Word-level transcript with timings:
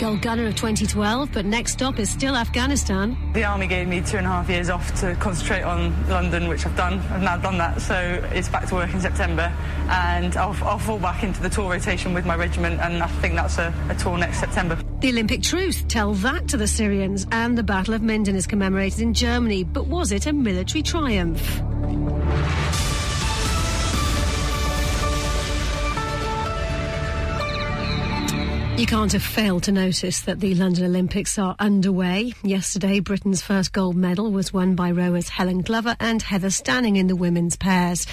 goal 0.00 0.16
gunner 0.16 0.46
of 0.46 0.54
2012, 0.54 1.30
but 1.30 1.44
next 1.44 1.72
stop 1.72 1.98
is 1.98 2.08
still 2.08 2.34
Afghanistan. 2.34 3.14
The 3.34 3.44
army 3.44 3.66
gave 3.66 3.86
me 3.86 4.00
two 4.00 4.16
and 4.16 4.26
a 4.26 4.30
half 4.30 4.48
years 4.48 4.70
off 4.70 4.98
to 5.00 5.14
concentrate 5.16 5.60
on 5.60 5.92
London, 6.08 6.48
which 6.48 6.64
I've 6.64 6.74
done. 6.74 7.00
I've 7.10 7.20
now 7.20 7.36
done 7.36 7.58
that, 7.58 7.82
so 7.82 7.94
it's 8.32 8.48
back 8.48 8.66
to 8.68 8.76
work 8.76 8.94
in 8.94 9.00
September, 9.02 9.52
and 9.90 10.34
I'll, 10.38 10.56
I'll 10.64 10.78
fall 10.78 10.98
back 10.98 11.22
into 11.22 11.42
the 11.42 11.50
tour 11.50 11.70
rotation 11.70 12.14
with 12.14 12.24
my 12.24 12.34
regiment, 12.34 12.80
and 12.80 13.02
I 13.02 13.08
think 13.08 13.34
that's 13.34 13.58
a, 13.58 13.74
a 13.90 13.94
tour 13.94 14.16
next 14.16 14.40
September. 14.40 14.78
The 15.00 15.10
Olympic 15.10 15.42
truce, 15.42 15.84
tell 15.86 16.14
that 16.14 16.48
to 16.48 16.56
the 16.56 16.66
Syrians. 16.66 17.26
And 17.30 17.58
the 17.58 17.62
Battle 17.62 17.92
of 17.92 18.00
Minden 18.00 18.36
is 18.36 18.46
commemorated 18.46 19.00
in 19.00 19.12
Germany, 19.12 19.64
but 19.64 19.86
was 19.86 20.12
it 20.12 20.24
a 20.24 20.32
military 20.32 20.82
triumph? 20.82 21.60
You 28.80 28.86
can't 28.86 29.12
have 29.12 29.22
failed 29.22 29.64
to 29.64 29.72
notice 29.72 30.22
that 30.22 30.40
the 30.40 30.54
London 30.54 30.86
Olympics 30.86 31.38
are 31.38 31.54
underway. 31.58 32.32
Yesterday, 32.42 33.00
Britain's 33.00 33.42
first 33.42 33.74
gold 33.74 33.94
medal 33.94 34.32
was 34.32 34.54
won 34.54 34.74
by 34.74 34.90
rowers 34.90 35.28
Helen 35.28 35.60
Glover 35.60 35.94
and 36.00 36.22
Heather 36.22 36.48
Stanning 36.48 36.96
in 36.96 37.06
the 37.06 37.14
women's 37.14 37.56
pairs. 37.56 38.06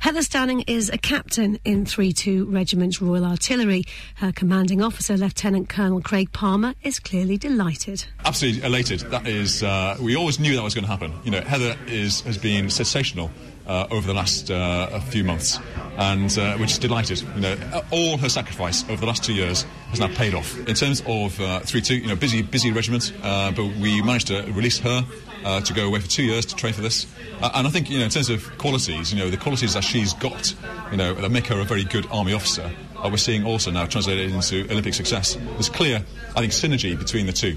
Heather 0.00 0.22
Stanning 0.22 0.64
is 0.66 0.90
a 0.90 0.98
captain 0.98 1.60
in 1.64 1.84
3-2 1.84 2.52
Regiment's 2.52 3.00
Royal 3.00 3.24
Artillery. 3.24 3.84
Her 4.16 4.32
commanding 4.32 4.82
officer, 4.82 5.16
Lieutenant 5.16 5.68
Colonel 5.68 6.00
Craig 6.00 6.32
Palmer, 6.32 6.74
is 6.82 6.98
clearly 6.98 7.38
delighted. 7.38 8.04
absolutely 8.24 8.64
elated. 8.64 9.00
That 9.12 9.28
is, 9.28 9.62
uh, 9.62 9.98
we 10.00 10.16
always 10.16 10.40
knew 10.40 10.56
that 10.56 10.64
was 10.64 10.74
going 10.74 10.84
to 10.84 10.90
happen. 10.90 11.14
You 11.22 11.30
know, 11.30 11.42
Heather 11.42 11.76
is 11.86 12.22
has 12.22 12.36
been 12.36 12.70
sensational 12.70 13.30
over 13.68 14.06
the 14.06 14.14
last 14.14 14.50
uh, 14.50 14.98
few 15.00 15.24
months, 15.24 15.58
and 15.96 16.36
uh, 16.38 16.56
we're 16.58 16.66
just 16.66 16.80
delighted. 16.80 17.20
You 17.20 17.40
know, 17.40 17.82
all 17.90 18.18
her 18.18 18.28
sacrifice 18.28 18.84
over 18.84 18.96
the 18.96 19.06
last 19.06 19.24
two 19.24 19.34
years 19.34 19.64
has 19.90 20.00
now 20.00 20.08
paid 20.08 20.34
off. 20.34 20.58
In 20.66 20.74
terms 20.74 21.02
of 21.06 21.40
uh, 21.40 21.60
three 21.60 21.80
two, 21.80 21.96
you 21.96 22.08
know, 22.08 22.16
busy 22.16 22.42
busy 22.42 22.72
regiment, 22.72 23.12
uh, 23.22 23.50
but 23.52 23.66
we 23.76 24.02
managed 24.02 24.28
to 24.28 24.42
release 24.52 24.78
her. 24.78 25.04
Uh, 25.44 25.60
to 25.60 25.72
go 25.72 25.86
away 25.86 26.00
for 26.00 26.08
two 26.08 26.24
years 26.24 26.44
to 26.44 26.56
train 26.56 26.72
for 26.72 26.80
this, 26.80 27.06
uh, 27.40 27.50
and 27.54 27.64
I 27.64 27.70
think 27.70 27.88
you 27.88 27.98
know 27.98 28.04
in 28.06 28.10
terms 28.10 28.28
of 28.28 28.58
qualities, 28.58 29.12
you 29.12 29.18
know 29.20 29.30
the 29.30 29.36
qualities 29.36 29.74
that 29.74 29.84
she's 29.84 30.12
got, 30.14 30.52
you 30.90 30.96
know 30.96 31.14
that 31.14 31.30
make 31.30 31.46
her 31.46 31.60
a 31.60 31.64
very 31.64 31.84
good 31.84 32.08
army 32.10 32.32
officer. 32.32 32.68
Uh, 32.96 33.08
we're 33.08 33.18
seeing 33.18 33.46
also 33.46 33.70
now 33.70 33.86
translated 33.86 34.32
into 34.32 34.64
Olympic 34.68 34.94
success. 34.94 35.36
There's 35.36 35.68
clear, 35.68 36.04
I 36.34 36.40
think, 36.40 36.52
synergy 36.52 36.98
between 36.98 37.26
the 37.26 37.32
two. 37.32 37.56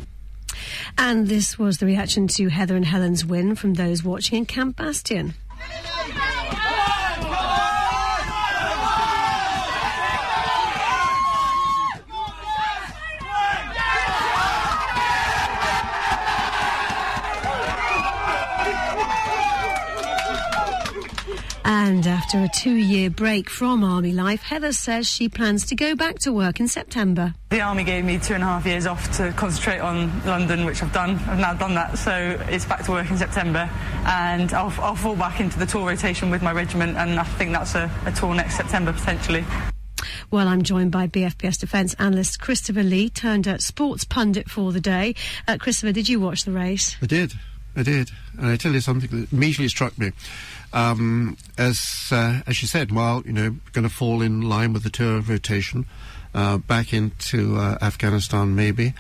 And 0.96 1.28
this 1.28 1.58
was 1.58 1.80
the 1.80 1.88
reaction 1.88 2.28
to 2.28 2.50
Heather 2.50 2.76
and 2.76 2.86
Helen's 2.86 3.26
win 3.26 3.56
from 3.56 3.74
those 3.74 4.04
watching 4.04 4.38
in 4.38 4.46
Camp 4.46 4.78
Bastion. 4.78 5.34
And 21.64 22.08
after 22.08 22.40
a 22.40 22.48
two 22.48 22.76
year 22.76 23.10
break 23.10 23.50
from 23.50 23.84
army 23.84 24.12
life, 24.12 24.42
Heather 24.42 24.72
says 24.72 25.08
she 25.08 25.30
plans 25.30 25.66
to 25.68 25.76
go 25.76 25.96
back 25.96 26.20
to 26.20 26.32
work 26.32 26.60
in 26.60 26.68
September. 26.68 27.34
The 27.50 27.62
army 27.62 27.84
gave 27.84 28.04
me 28.06 28.18
two 28.18 28.34
and 28.34 28.42
a 28.42 28.46
half 28.46 28.66
years 28.66 28.86
off 28.86 29.12
to 29.18 29.32
concentrate 29.34 29.80
on 29.80 30.10
London, 30.26 30.66
which 30.66 30.82
I've 30.82 30.94
done. 30.94 31.12
I've 31.28 31.40
now 31.40 31.54
done 31.54 31.76
that, 31.76 31.98
so 31.98 32.40
it's 32.50 32.66
back 32.66 32.84
to 32.86 32.92
work 32.92 33.12
in 33.12 33.18
September, 33.18 33.70
and 34.06 34.54
I'll, 34.54 34.74
I'll 34.82 34.96
fall 34.96 35.16
back 35.16 35.40
into 35.40 35.60
the 35.60 35.66
tour 35.66 35.88
rotation 35.88 36.30
with 36.30 36.42
my 36.42 36.52
regiment, 36.52 36.98
and 36.98 37.20
I 37.20 37.24
think 37.24 37.52
that's 37.52 37.76
a, 37.76 37.92
a 38.06 38.12
tour 38.12 38.34
next 38.34 38.56
September 38.58 38.94
potentially. 38.94 39.46
Well, 40.32 40.48
I'm 40.48 40.64
joined 40.64 40.92
by 40.92 41.08
BFBS 41.08 41.60
defence 41.60 41.94
analyst 41.96 42.40
Christopher 42.40 42.84
Lee, 42.84 43.10
turned 43.10 43.48
out 43.48 43.62
sports 43.62 44.06
pundit 44.06 44.50
for 44.50 44.72
the 44.72 44.80
day. 44.80 45.16
Uh, 45.48 45.58
Christopher, 45.60 45.92
did 45.92 46.08
you 46.08 46.20
watch 46.20 46.46
the 46.46 46.52
race? 46.52 46.96
I 47.02 47.06
did. 47.06 47.34
I 47.76 47.84
did. 47.84 48.10
And 48.38 48.48
I 48.48 48.56
tell 48.56 48.74
you 48.74 48.82
something 48.82 49.10
that 49.10 49.32
immediately 49.32 49.68
struck 49.68 49.98
me. 49.98 50.12
Um, 50.74 51.38
as 51.58 52.10
uh, 52.12 52.42
as 52.48 52.62
you 52.62 52.68
said, 52.68 52.92
well, 52.92 53.24
you 53.26 53.34
know, 53.34 53.58
going 53.74 53.84
to 53.84 53.94
fall 53.94 54.22
in 54.22 54.42
line 54.42 54.72
with 54.74 54.84
the 54.84 54.90
tour 54.90 55.20
rotation, 55.22 55.86
uh, 56.34 56.58
back 56.58 56.94
into 56.94 57.58
uh, 57.58 57.78
Afghanistan 57.82 58.56
maybe. 58.56 58.94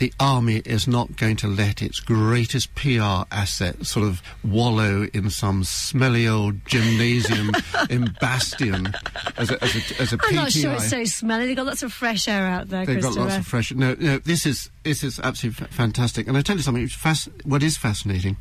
The 0.00 0.14
army 0.18 0.62
is 0.64 0.88
not 0.88 1.16
going 1.16 1.36
to 1.36 1.46
let 1.46 1.82
its 1.82 2.00
greatest 2.00 2.74
PR 2.74 3.24
asset 3.30 3.84
sort 3.84 4.06
of 4.06 4.22
wallow 4.42 5.06
in 5.12 5.28
some 5.28 5.62
smelly 5.62 6.26
old 6.26 6.64
gymnasium 6.64 7.50
in 7.90 8.10
Bastion 8.18 8.94
as 9.36 9.50
a, 9.50 9.62
as 9.62 9.76
a, 9.76 10.00
as 10.00 10.12
a 10.14 10.18
I'm 10.22 10.34
not 10.34 10.52
sure 10.52 10.72
it's 10.72 10.88
so 10.88 11.04
smelly. 11.04 11.48
They've 11.48 11.56
got 11.56 11.66
lots 11.66 11.82
of 11.82 11.92
fresh 11.92 12.28
air 12.28 12.46
out 12.46 12.70
there, 12.70 12.86
They've 12.86 13.02
got 13.02 13.14
lots 13.14 13.36
of 13.36 13.46
fresh. 13.46 13.72
No, 13.72 13.94
no, 14.00 14.16
this 14.16 14.46
is 14.46 14.70
this 14.84 15.04
is 15.04 15.20
absolutely 15.20 15.66
fa- 15.66 15.70
fantastic. 15.70 16.26
And 16.26 16.34
I 16.38 16.40
tell 16.40 16.56
you 16.56 16.62
something. 16.62 16.82
It's 16.82 16.94
fas- 16.94 17.28
what 17.44 17.62
is 17.62 17.76
fascinating? 17.76 18.38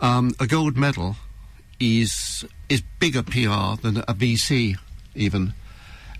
Um, 0.00 0.34
a 0.38 0.46
gold 0.46 0.76
medal 0.76 1.16
is 1.80 2.44
is 2.68 2.82
bigger 2.98 3.22
PR 3.22 3.80
than 3.80 3.96
a 4.06 4.12
VC, 4.12 4.76
even, 5.14 5.54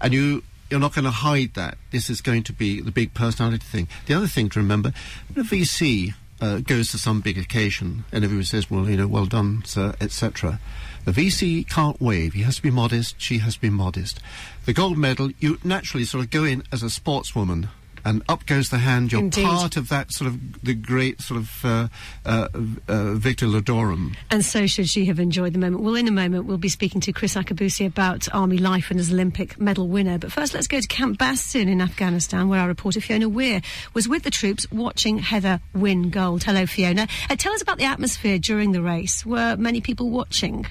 and 0.00 0.14
you. 0.14 0.42
You're 0.70 0.80
not 0.80 0.94
going 0.94 1.04
to 1.04 1.10
hide 1.10 1.54
that. 1.54 1.78
This 1.90 2.08
is 2.08 2.20
going 2.20 2.44
to 2.44 2.52
be 2.52 2.80
the 2.80 2.92
big 2.92 3.12
personality 3.12 3.64
thing. 3.64 3.88
The 4.06 4.14
other 4.14 4.28
thing 4.28 4.48
to 4.50 4.60
remember, 4.60 4.92
a 5.36 5.40
VC 5.40 6.14
uh, 6.40 6.58
goes 6.58 6.90
to 6.92 6.98
some 6.98 7.20
big 7.20 7.36
occasion 7.36 8.04
and 8.12 8.24
everyone 8.24 8.44
says, 8.44 8.70
well, 8.70 8.88
you 8.88 8.96
know, 8.96 9.06
well 9.06 9.26
done, 9.26 9.62
sir, 9.64 9.94
etc. 10.00 10.60
The 11.04 11.12
VC 11.12 11.68
can't 11.68 12.00
wave. 12.00 12.34
He 12.34 12.42
has 12.42 12.56
to 12.56 12.62
be 12.62 12.70
modest. 12.70 13.20
She 13.20 13.38
has 13.38 13.54
to 13.54 13.60
be 13.60 13.70
modest. 13.70 14.20
The 14.64 14.72
gold 14.72 14.96
medal, 14.96 15.30
you 15.38 15.58
naturally 15.64 16.04
sort 16.04 16.24
of 16.24 16.30
go 16.30 16.44
in 16.44 16.62
as 16.72 16.82
a 16.82 16.86
sportswoman. 16.86 17.68
And 18.04 18.22
up 18.28 18.46
goes 18.46 18.70
the 18.70 18.78
hand. 18.78 19.12
You're 19.12 19.22
Indeed. 19.22 19.44
part 19.44 19.76
of 19.76 19.88
that 19.88 20.12
sort 20.12 20.28
of 20.28 20.62
the 20.62 20.74
great 20.74 21.20
sort 21.20 21.40
of 21.40 21.64
uh, 21.64 21.88
uh, 22.24 22.48
uh, 22.88 23.14
victor 23.14 23.46
ludorum. 23.46 24.16
And 24.30 24.44
so 24.44 24.66
should 24.66 24.88
she 24.88 25.06
have 25.06 25.20
enjoyed 25.20 25.52
the 25.52 25.58
moment. 25.58 25.82
Well, 25.82 25.94
in 25.94 26.08
a 26.08 26.12
moment, 26.12 26.46
we'll 26.46 26.58
be 26.58 26.68
speaking 26.68 27.00
to 27.02 27.12
Chris 27.12 27.34
Akabusi 27.34 27.86
about 27.86 28.28
Army 28.32 28.58
life 28.58 28.90
and 28.90 28.98
as 29.00 29.12
Olympic 29.12 29.60
medal 29.60 29.88
winner. 29.88 30.18
But 30.18 30.32
first, 30.32 30.54
let's 30.54 30.66
go 30.66 30.80
to 30.80 30.88
Camp 30.88 31.18
Bastion 31.18 31.68
in 31.68 31.80
Afghanistan, 31.80 32.48
where 32.48 32.60
our 32.60 32.68
reporter 32.68 33.00
Fiona 33.00 33.28
Weir 33.28 33.60
was 33.94 34.08
with 34.08 34.22
the 34.22 34.30
troops 34.30 34.66
watching 34.70 35.18
Heather 35.18 35.60
win 35.74 36.10
gold. 36.10 36.44
Hello, 36.44 36.66
Fiona. 36.66 37.06
Uh, 37.28 37.36
tell 37.36 37.52
us 37.52 37.62
about 37.62 37.78
the 37.78 37.84
atmosphere 37.84 38.38
during 38.38 38.72
the 38.72 38.82
race. 38.82 39.24
Were 39.26 39.56
many 39.56 39.80
people 39.80 40.10
watching? 40.10 40.66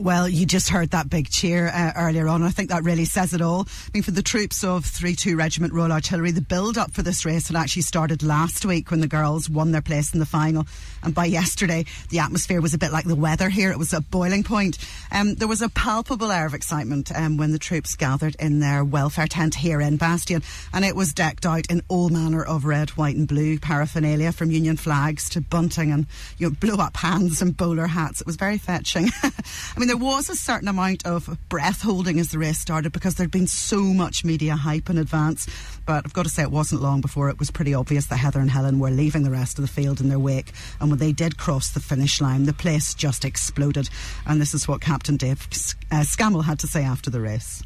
Well, 0.00 0.28
you 0.28 0.46
just 0.46 0.68
heard 0.68 0.90
that 0.90 1.10
big 1.10 1.28
cheer 1.28 1.66
uh, 1.66 1.92
earlier 1.96 2.28
on. 2.28 2.44
I 2.44 2.50
think 2.50 2.70
that 2.70 2.84
really 2.84 3.04
says 3.04 3.34
it 3.34 3.40
all. 3.40 3.66
I 3.68 3.90
mean, 3.92 4.04
for 4.04 4.12
the 4.12 4.22
troops 4.22 4.62
of 4.62 4.84
3-2 4.84 5.36
Regiment 5.36 5.72
Royal 5.72 5.90
Artillery, 5.90 6.30
the 6.30 6.40
build-up 6.40 6.92
for 6.92 7.02
this 7.02 7.24
race 7.24 7.48
had 7.48 7.56
actually 7.56 7.82
started 7.82 8.22
last 8.22 8.64
week 8.64 8.92
when 8.92 9.00
the 9.00 9.08
girls 9.08 9.50
won 9.50 9.72
their 9.72 9.82
place 9.82 10.14
in 10.14 10.20
the 10.20 10.26
final. 10.26 10.68
And 11.02 11.16
by 11.16 11.24
yesterday, 11.24 11.84
the 12.10 12.20
atmosphere 12.20 12.60
was 12.60 12.74
a 12.74 12.78
bit 12.78 12.92
like 12.92 13.06
the 13.06 13.16
weather 13.16 13.48
here. 13.48 13.72
It 13.72 13.78
was 13.78 13.92
at 13.92 14.08
boiling 14.08 14.44
point. 14.44 14.78
Um, 15.10 15.34
there 15.34 15.48
was 15.48 15.62
a 15.62 15.68
palpable 15.68 16.30
air 16.30 16.46
of 16.46 16.54
excitement 16.54 17.10
um, 17.12 17.36
when 17.36 17.50
the 17.50 17.58
troops 17.58 17.96
gathered 17.96 18.36
in 18.38 18.60
their 18.60 18.84
welfare 18.84 19.26
tent 19.26 19.56
here 19.56 19.80
in 19.80 19.96
Bastion. 19.96 20.44
And 20.72 20.84
it 20.84 20.94
was 20.94 21.12
decked 21.12 21.44
out 21.44 21.66
in 21.70 21.82
all 21.88 22.08
manner 22.08 22.44
of 22.44 22.64
red, 22.64 22.90
white 22.90 23.16
and 23.16 23.26
blue 23.26 23.58
paraphernalia 23.58 24.30
from 24.30 24.52
Union 24.52 24.76
flags 24.76 25.28
to 25.30 25.40
bunting 25.40 25.90
and 25.90 26.06
you 26.38 26.48
know, 26.48 26.54
blow-up 26.60 26.96
hands 26.96 27.42
and 27.42 27.56
bowler 27.56 27.88
hats. 27.88 28.20
It 28.20 28.28
was 28.28 28.36
very 28.36 28.58
fetching. 28.58 29.08
I 29.24 29.32
mean, 29.76 29.87
there 29.88 29.96
was 29.96 30.28
a 30.28 30.34
certain 30.34 30.68
amount 30.68 31.06
of 31.06 31.38
breath 31.48 31.82
holding 31.82 32.18
as 32.20 32.30
the 32.30 32.38
race 32.38 32.58
started 32.58 32.92
because 32.92 33.14
there'd 33.14 33.30
been 33.30 33.46
so 33.46 33.80
much 33.80 34.24
media 34.24 34.54
hype 34.54 34.90
in 34.90 34.98
advance. 34.98 35.46
But 35.86 36.04
I've 36.04 36.12
got 36.12 36.24
to 36.24 36.28
say, 36.28 36.42
it 36.42 36.50
wasn't 36.50 36.82
long 36.82 37.00
before 37.00 37.30
it 37.30 37.38
was 37.38 37.50
pretty 37.50 37.74
obvious 37.74 38.06
that 38.06 38.16
Heather 38.16 38.40
and 38.40 38.50
Helen 38.50 38.78
were 38.78 38.90
leaving 38.90 39.22
the 39.22 39.30
rest 39.30 39.58
of 39.58 39.62
the 39.62 39.68
field 39.70 40.00
in 40.00 40.08
their 40.08 40.18
wake. 40.18 40.52
And 40.80 40.90
when 40.90 40.98
they 40.98 41.12
did 41.12 41.38
cross 41.38 41.70
the 41.70 41.80
finish 41.80 42.20
line, 42.20 42.44
the 42.44 42.52
place 42.52 42.92
just 42.94 43.24
exploded. 43.24 43.88
And 44.26 44.40
this 44.40 44.52
is 44.52 44.68
what 44.68 44.80
Captain 44.80 45.16
Dave 45.16 45.46
uh, 45.90 46.02
Scammell 46.02 46.44
had 46.44 46.58
to 46.60 46.66
say 46.66 46.84
after 46.84 47.08
the 47.08 47.20
race. 47.20 47.62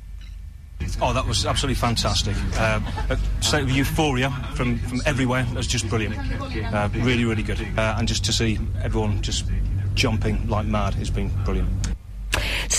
Oh, 1.01 1.13
that 1.13 1.27
was 1.27 1.47
absolutely 1.47 1.77
fantastic. 1.77 2.37
Uh, 2.57 2.81
a 3.11 3.43
state 3.43 3.63
of 3.63 3.71
euphoria 3.71 4.31
from, 4.55 4.79
from 4.79 5.01
everywhere. 5.07 5.47
It 5.51 5.57
was 5.57 5.67
just 5.67 5.89
brilliant. 5.89 6.17
Uh, 6.73 6.89
really, 6.93 7.25
really 7.25 7.43
good. 7.43 7.61
Uh, 7.77 7.97
and 7.99 8.09
just 8.09 8.25
to 8.27 8.33
see 8.33 8.59
everyone 8.83 9.23
just 9.23 9.47
jumping 9.95 10.49
like 10.49 10.67
mad 10.67 10.95
has 10.95 11.11
been 11.11 11.31
brilliant. 11.45 11.92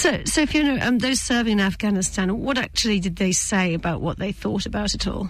So, 0.03 0.21
so 0.25 0.45
Fiona, 0.45 0.85
um, 0.85 0.97
those 0.97 1.21
serving 1.21 1.53
in 1.53 1.59
Afghanistan, 1.61 2.37
what 2.41 2.57
actually 2.57 2.99
did 2.99 3.15
they 3.15 3.31
say 3.31 3.73
about 3.73 4.01
what 4.01 4.19
they 4.19 4.33
thought 4.33 4.65
about 4.65 4.93
it 4.93 5.07
all? 5.07 5.29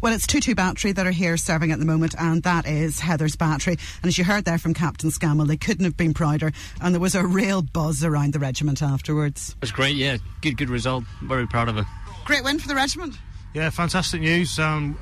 Well, 0.00 0.12
it's 0.12 0.26
2 0.26 0.40
2 0.40 0.56
battery 0.56 0.90
that 0.90 1.06
are 1.06 1.12
here 1.12 1.36
serving 1.36 1.70
at 1.70 1.78
the 1.78 1.84
moment, 1.84 2.16
and 2.18 2.42
that 2.42 2.66
is 2.66 2.98
Heather's 2.98 3.36
battery. 3.36 3.76
And 4.02 4.08
as 4.08 4.18
you 4.18 4.24
heard 4.24 4.44
there 4.44 4.58
from 4.58 4.74
Captain 4.74 5.10
Scammell, 5.10 5.46
they 5.46 5.56
couldn't 5.56 5.84
have 5.84 5.96
been 5.96 6.14
prouder, 6.14 6.50
and 6.80 6.92
there 6.92 7.00
was 7.00 7.14
a 7.14 7.24
real 7.24 7.62
buzz 7.62 8.02
around 8.02 8.32
the 8.32 8.40
regiment 8.40 8.82
afterwards. 8.82 9.50
It 9.50 9.60
was 9.60 9.70
great, 9.70 9.94
yeah. 9.94 10.16
Good, 10.40 10.56
good 10.56 10.68
result. 10.68 11.04
Very 11.22 11.46
proud 11.46 11.68
of 11.68 11.78
it. 11.78 11.84
Great 12.24 12.42
win 12.42 12.58
for 12.58 12.66
the 12.66 12.74
regiment. 12.74 13.14
Yeah, 13.54 13.70
fantastic 13.70 14.20
news. 14.20 14.58
Um, 14.58 14.98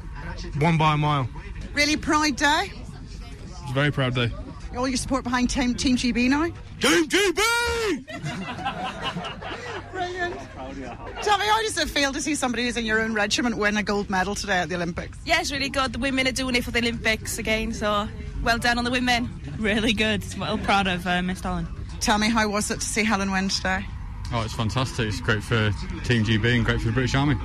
won 0.61 0.77
by 0.77 0.93
a 0.93 0.99
mile. 0.99 1.27
Really 1.73 1.97
proud 1.97 2.37
day. 2.37 2.71
Very 3.73 3.91
proud 3.91 4.15
day. 4.15 4.31
All 4.77 4.87
your 4.87 4.99
support 4.99 5.25
behind 5.25 5.49
Team, 5.49 5.75
team 5.75 5.97
GB 5.97 6.29
now? 6.29 6.45
Team 6.81 7.09
GB! 7.09 7.43
Brilliant. 9.91 10.35
Tell 11.23 11.39
me, 11.39 11.47
how 11.47 11.63
does 11.63 11.79
it 11.79 11.89
feel 11.89 12.13
to 12.13 12.21
see 12.21 12.35
somebody 12.35 12.65
who's 12.65 12.77
in 12.77 12.85
your 12.85 13.01
own 13.01 13.15
regiment 13.15 13.57
win 13.57 13.79
a 13.79 13.83
gold 13.83 14.11
medal 14.11 14.35
today 14.35 14.59
at 14.59 14.69
the 14.69 14.75
Olympics? 14.75 15.17
Yeah, 15.25 15.41
it's 15.41 15.51
really 15.51 15.71
good. 15.71 15.95
The 15.95 15.99
women 15.99 16.29
are 16.29 16.33
doing 16.33 16.55
it 16.57 16.65
for 16.65 16.73
the 16.73 16.81
Olympics 16.81 17.39
again, 17.39 17.73
so 17.73 18.07
well 18.43 18.59
done 18.59 18.77
on 18.77 18.85
the 18.85 18.91
women. 18.91 19.31
Really 19.59 19.95
good. 19.95 20.23
Well 20.39 20.59
proud 20.59 20.87
of 20.87 21.07
uh, 21.07 21.23
Miss 21.23 21.41
Helen. 21.41 21.67
Tell 22.01 22.19
me, 22.19 22.29
how 22.29 22.47
was 22.49 22.71
it 22.71 22.81
to 22.81 22.87
see 22.87 23.05
Helen 23.05 23.31
win 23.31 23.49
today? 23.49 23.87
Oh, 24.33 24.43
it's 24.43 24.55
fantastic. 24.55 25.09
It's 25.09 25.21
great 25.21 25.43
for 25.43 25.71
Team 26.05 26.25
GB 26.25 26.55
and 26.55 26.65
great 26.65 26.81
for 26.81 26.89
the 26.89 26.93
British 26.93 27.15
Army. 27.15 27.37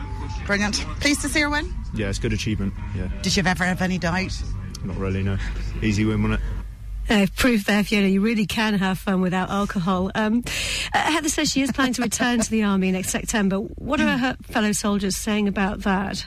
Brilliant. 0.45 0.75
Pleased 0.99 1.21
to 1.21 1.29
see 1.29 1.39
her 1.39 1.49
win? 1.49 1.73
Yeah, 1.93 2.09
it's 2.09 2.19
good 2.19 2.33
achievement. 2.33 2.73
Yeah. 2.93 3.07
Did 3.21 3.37
you 3.37 3.43
ever 3.45 3.63
have 3.63 3.81
any 3.81 3.97
doubt? 3.97 4.41
Not 4.83 4.97
really, 4.97 5.23
no. 5.23 5.37
Easy 5.81 6.03
win, 6.03 6.23
wasn't 6.23 6.41
it? 6.41 6.60
Uh, 7.11 7.27
proof 7.35 7.65
there, 7.65 7.83
Fiona, 7.83 8.07
you 8.07 8.21
really 8.21 8.45
can 8.45 8.73
have 8.75 8.97
fun 8.97 9.19
without 9.19 9.49
alcohol. 9.49 10.11
Um, 10.15 10.45
uh, 10.93 10.97
Heather 10.97 11.27
says 11.27 11.51
she 11.51 11.61
is 11.61 11.69
planning 11.69 11.93
to 11.95 12.03
return 12.03 12.39
to 12.39 12.49
the 12.49 12.63
army 12.71 12.89
next 12.89 13.09
September. 13.09 13.57
What 13.57 13.99
are 13.99 14.17
her 14.17 14.37
fellow 14.43 14.71
soldiers 14.71 15.17
saying 15.17 15.49
about 15.49 15.81
that? 15.81 16.25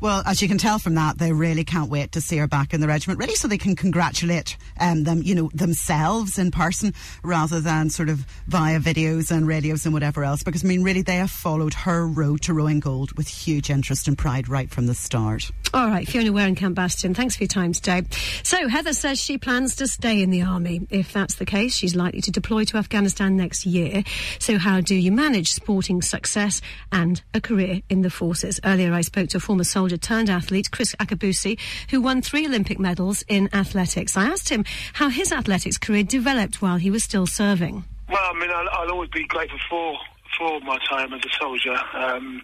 Well, 0.00 0.24
as 0.26 0.42
you 0.42 0.48
can 0.48 0.58
tell 0.58 0.80
from 0.80 0.96
that, 0.96 1.18
they 1.18 1.30
really 1.32 1.62
can't 1.62 1.88
wait 1.88 2.12
to 2.12 2.20
see 2.20 2.38
her 2.38 2.48
back 2.48 2.74
in 2.74 2.80
the 2.80 2.88
regiment, 2.88 3.20
really, 3.20 3.36
so 3.36 3.46
they 3.46 3.58
can 3.58 3.76
congratulate 3.76 4.56
um, 4.80 5.04
them, 5.04 5.22
you 5.22 5.36
know, 5.36 5.50
themselves 5.54 6.36
in 6.36 6.50
person 6.50 6.92
rather 7.22 7.60
than 7.60 7.90
sort 7.90 8.08
of 8.08 8.26
via 8.48 8.80
videos 8.80 9.30
and 9.30 9.46
radios 9.46 9.84
and 9.84 9.94
whatever 9.94 10.24
else. 10.24 10.42
Because 10.42 10.64
I 10.64 10.66
mean, 10.68 10.82
really, 10.82 11.02
they 11.02 11.16
have 11.16 11.30
followed 11.30 11.74
her 11.74 12.08
road 12.08 12.42
to 12.42 12.54
rowing 12.54 12.80
gold 12.80 13.16
with 13.16 13.28
huge 13.28 13.70
interest 13.70 14.08
and 14.08 14.18
pride 14.18 14.48
right 14.48 14.68
from 14.68 14.86
the 14.86 14.94
start. 14.94 15.52
All 15.72 15.86
right, 15.86 16.06
Fiona 16.08 16.32
Weir 16.32 16.48
and 16.48 16.56
Camp 16.56 16.74
Bastion, 16.74 17.14
thanks 17.14 17.36
for 17.36 17.44
your 17.44 17.48
time 17.48 17.72
today. 17.72 18.02
So, 18.42 18.66
Heather 18.66 18.92
says 18.92 19.20
she 19.20 19.38
plans 19.38 19.76
to 19.76 19.86
stay 19.86 20.20
in 20.20 20.30
the 20.30 20.42
army. 20.42 20.88
If 20.90 21.12
that's 21.12 21.36
the 21.36 21.46
case, 21.46 21.76
she's 21.76 21.94
likely 21.94 22.20
to 22.22 22.32
deploy 22.32 22.64
to 22.64 22.76
Afghanistan 22.76 23.36
next 23.36 23.64
year. 23.64 24.02
So, 24.40 24.58
how 24.58 24.80
do 24.80 24.96
you 24.96 25.12
manage 25.12 25.52
sporting 25.52 26.02
success 26.02 26.60
and 26.90 27.22
a 27.34 27.40
career 27.40 27.82
in 27.88 28.02
the 28.02 28.10
forces? 28.10 28.58
Earlier, 28.64 28.92
I 28.92 29.02
spoke 29.02 29.28
to 29.28 29.36
a 29.36 29.40
former 29.40 29.62
soldier 29.62 29.96
turned 29.96 30.28
athlete, 30.28 30.72
Chris 30.72 30.96
Akabusi, 30.96 31.56
who 31.90 32.00
won 32.00 32.20
three 32.20 32.46
Olympic 32.46 32.80
medals 32.80 33.22
in 33.28 33.48
athletics. 33.54 34.16
I 34.16 34.24
asked 34.24 34.48
him 34.48 34.64
how 34.94 35.08
his 35.08 35.30
athletics 35.30 35.78
career 35.78 36.02
developed 36.02 36.60
while 36.60 36.78
he 36.78 36.90
was 36.90 37.04
still 37.04 37.26
serving. 37.26 37.84
Well, 38.08 38.18
I 38.18 38.36
mean, 38.40 38.50
I'll, 38.50 38.68
I'll 38.72 38.90
always 38.90 39.10
be 39.10 39.24
grateful 39.28 39.60
for 39.68 39.94
for 40.36 40.58
my 40.60 40.78
time 40.88 41.12
as 41.12 41.20
a 41.24 41.38
soldier. 41.40 41.76
Um, 41.94 42.42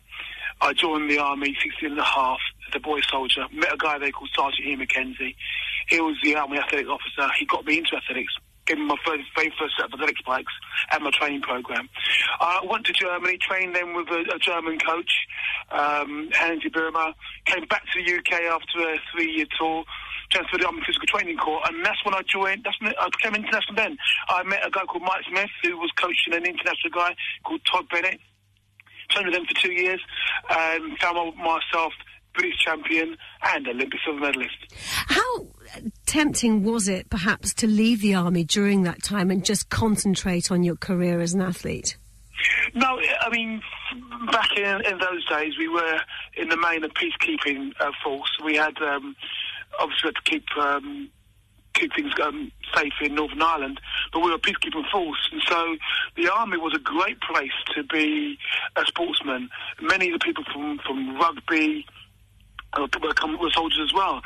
I 0.60 0.72
joined 0.72 1.10
the 1.10 1.18
army 1.18 1.56
16 1.60 1.90
and 1.90 1.98
a 1.98 2.04
half 2.04 2.38
a 2.76 2.80
boy 2.80 3.00
soldier. 3.10 3.46
Met 3.52 3.72
a 3.72 3.76
guy 3.76 3.98
there 3.98 4.10
called 4.12 4.30
Sergeant 4.34 4.66
Ian 4.66 4.80
McKenzie. 4.80 5.34
He 5.88 6.00
was 6.00 6.16
the 6.22 6.36
army 6.36 6.58
athletic 6.58 6.88
officer. 6.88 7.30
He 7.38 7.46
got 7.46 7.64
me 7.64 7.78
into 7.78 7.96
athletics. 7.96 8.32
Gave 8.66 8.78
me 8.78 8.86
my 8.86 8.96
first, 9.06 9.22
very 9.36 9.52
first 9.58 9.74
set 9.76 9.86
of 9.86 9.92
athletics 9.92 10.22
bikes 10.26 10.52
and 10.90 11.04
my 11.04 11.10
training 11.12 11.42
program. 11.42 11.88
I 12.40 12.60
went 12.68 12.84
to 12.86 12.92
Germany, 12.92 13.38
trained 13.38 13.76
then 13.76 13.94
with 13.94 14.08
a, 14.08 14.34
a 14.34 14.38
German 14.38 14.78
coach, 14.78 15.12
um, 15.70 16.30
Hansi 16.32 16.68
Burma. 16.68 17.14
Came 17.44 17.64
back 17.66 17.82
to 17.92 18.02
the 18.02 18.18
UK 18.18 18.42
after 18.42 18.80
a 18.80 18.98
three-year 19.12 19.46
tour 19.58 19.84
transferred 20.30 20.58
to 20.58 20.62
the 20.62 20.66
Army 20.66 20.82
Physical 20.86 21.06
Training 21.06 21.36
Corps, 21.36 21.62
and 21.68 21.84
that's 21.84 22.02
when 22.04 22.14
I 22.14 22.22
joined. 22.22 22.64
That's 22.64 22.80
when 22.80 22.92
I 22.98 23.08
became 23.10 23.34
international. 23.34 23.76
Then 23.76 23.96
I 24.28 24.42
met 24.42 24.66
a 24.66 24.70
guy 24.70 24.84
called 24.84 25.02
Mike 25.02 25.24
Smith, 25.28 25.50
who 25.62 25.78
was 25.78 25.90
coaching 25.96 26.34
an 26.34 26.44
international 26.44 26.90
guy 26.92 27.14
called 27.44 27.60
Todd 27.70 27.86
Bennett. 27.90 28.20
Trained 29.10 29.26
with 29.26 29.34
them 29.36 29.46
for 29.46 29.54
two 29.62 29.72
years, 29.72 30.00
and 30.50 30.98
found 30.98 31.36
myself 31.36 31.92
British 32.36 32.58
champion 32.58 33.16
and 33.42 33.68
Olympic 33.68 33.98
silver 34.04 34.20
medalist. 34.20 34.56
How 35.06 35.46
tempting 36.06 36.62
was 36.62 36.88
it, 36.88 37.10
perhaps, 37.10 37.54
to 37.54 37.66
leave 37.66 38.00
the 38.00 38.14
army 38.14 38.44
during 38.44 38.82
that 38.84 39.02
time 39.02 39.30
and 39.30 39.44
just 39.44 39.68
concentrate 39.68 40.50
on 40.50 40.62
your 40.62 40.76
career 40.76 41.20
as 41.20 41.34
an 41.34 41.40
athlete? 41.40 41.96
No, 42.74 43.00
I 43.20 43.30
mean, 43.30 43.62
back 44.30 44.56
in, 44.56 44.84
in 44.84 44.98
those 44.98 45.24
days, 45.28 45.54
we 45.58 45.68
were 45.68 46.00
in 46.36 46.48
the 46.48 46.56
main 46.56 46.84
a 46.84 46.88
peacekeeping 46.88 47.72
uh, 47.80 47.90
force. 48.04 48.30
We 48.44 48.56
had 48.56 48.80
um, 48.82 49.16
obviously 49.78 50.08
had 50.08 50.16
to 50.16 50.30
keep 50.30 50.44
um, 50.58 51.08
keep 51.74 51.94
things 51.94 52.12
um, 52.22 52.50
safe 52.74 52.92
in 53.02 53.14
Northern 53.14 53.42
Ireland, 53.42 53.80
but 54.12 54.20
we 54.20 54.30
were 54.30 54.36
a 54.36 54.40
peacekeeping 54.40 54.88
force, 54.90 55.28
and 55.32 55.42
so 55.46 55.76
the 56.16 56.32
army 56.32 56.58
was 56.58 56.74
a 56.74 56.78
great 56.78 57.20
place 57.20 57.56
to 57.74 57.84
be 57.84 58.38
a 58.76 58.84
sportsman. 58.86 59.48
Many 59.80 60.10
of 60.10 60.18
the 60.18 60.24
people 60.24 60.44
from 60.52 60.78
from 60.86 61.16
rugby. 61.16 61.86
Uh, 62.76 63.12
come 63.14 63.38
were 63.38 63.50
soldiers 63.50 63.80
as 63.82 63.94
well, 63.94 64.20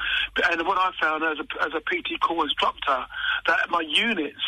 and 0.50 0.66
what 0.66 0.78
I 0.78 0.90
found 1.00 1.22
as 1.24 1.38
a, 1.38 1.64
as 1.64 1.72
a 1.74 1.80
PT 1.80 2.20
corps 2.20 2.44
instructor 2.44 3.06
that 3.46 3.70
my 3.70 3.80
units 3.80 4.42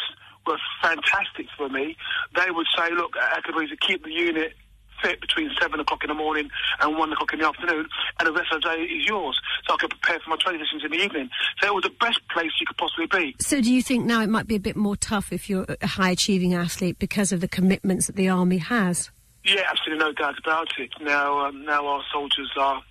were 0.46 0.58
fantastic 0.82 1.46
for 1.56 1.69
me. 1.69 1.96
They 2.34 2.50
would 2.50 2.66
say, 2.76 2.90
"Look, 2.90 3.12
Akabusi, 3.14 3.78
keep 3.81 4.02
the 4.04 4.10
unit 4.10 4.54
fit 5.02 5.20
between 5.20 5.50
seven 5.60 5.81
o'clock 5.81 6.02
in 6.04 6.08
the 6.08 6.14
morning 6.14 6.49
and 6.81 6.96
one 6.96 7.12
o'clock 7.12 7.32
in 7.32 7.40
the 7.40 7.46
afternoon, 7.46 7.87
and 8.19 8.28
the 8.28 8.32
rest 8.32 8.52
of 8.52 8.62
the 8.62 8.69
day 8.69 8.82
is 8.82 9.06
yours. 9.06 9.38
So 9.66 9.75
I 9.75 9.76
could 9.78 9.90
prepare 9.90 10.20
for 10.20 10.31
my 10.31 10.37
training 10.37 10.64
sessions 10.64 10.84
in 10.84 10.90
the 10.93 11.04
evening. 11.04 11.28
So 11.60 11.69
it 11.69 11.75
was 11.75 11.84
the 11.84 11.94
best 12.00 12.20
place 12.32 12.50
you 12.60 12.66
could 12.66 12.78
possibly 12.78 13.06
be. 13.06 13.34
So 13.40 13.60
do 13.60 13.72
you 13.72 13.82
think 13.82 14.06
now 14.06 14.22
it 14.22 14.28
might 14.28 14.46
be 14.46 14.56
a 14.56 14.60
bit 14.60 14.76
more 14.76 14.96
tough 14.96 15.32
if 15.32 15.50
you're 15.50 15.66
a 15.81 15.87
high 15.87 16.10
achieving 16.10 16.54
athlete 16.54 16.99
because 16.99 17.32
of 17.32 17.40
the 17.40 17.49
commitments 17.49 18.06
that 18.06 18.16
the 18.16 18.28
army 18.28 18.58
has? 18.58 19.10
Yeah, 19.44 19.62
absolutely 19.69 20.04
no 20.04 20.12
doubt 20.12 20.38
about 20.38 20.69
it. 20.78 20.90
Now, 21.00 21.46
um, 21.46 21.64
now 21.64 21.87
our 21.87 22.02
soldiers 22.12 22.50
are 22.56 22.82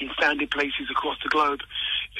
in 0.00 0.10
standing 0.18 0.48
places 0.48 0.88
across 0.90 1.16
the 1.22 1.28
globe. 1.28 1.60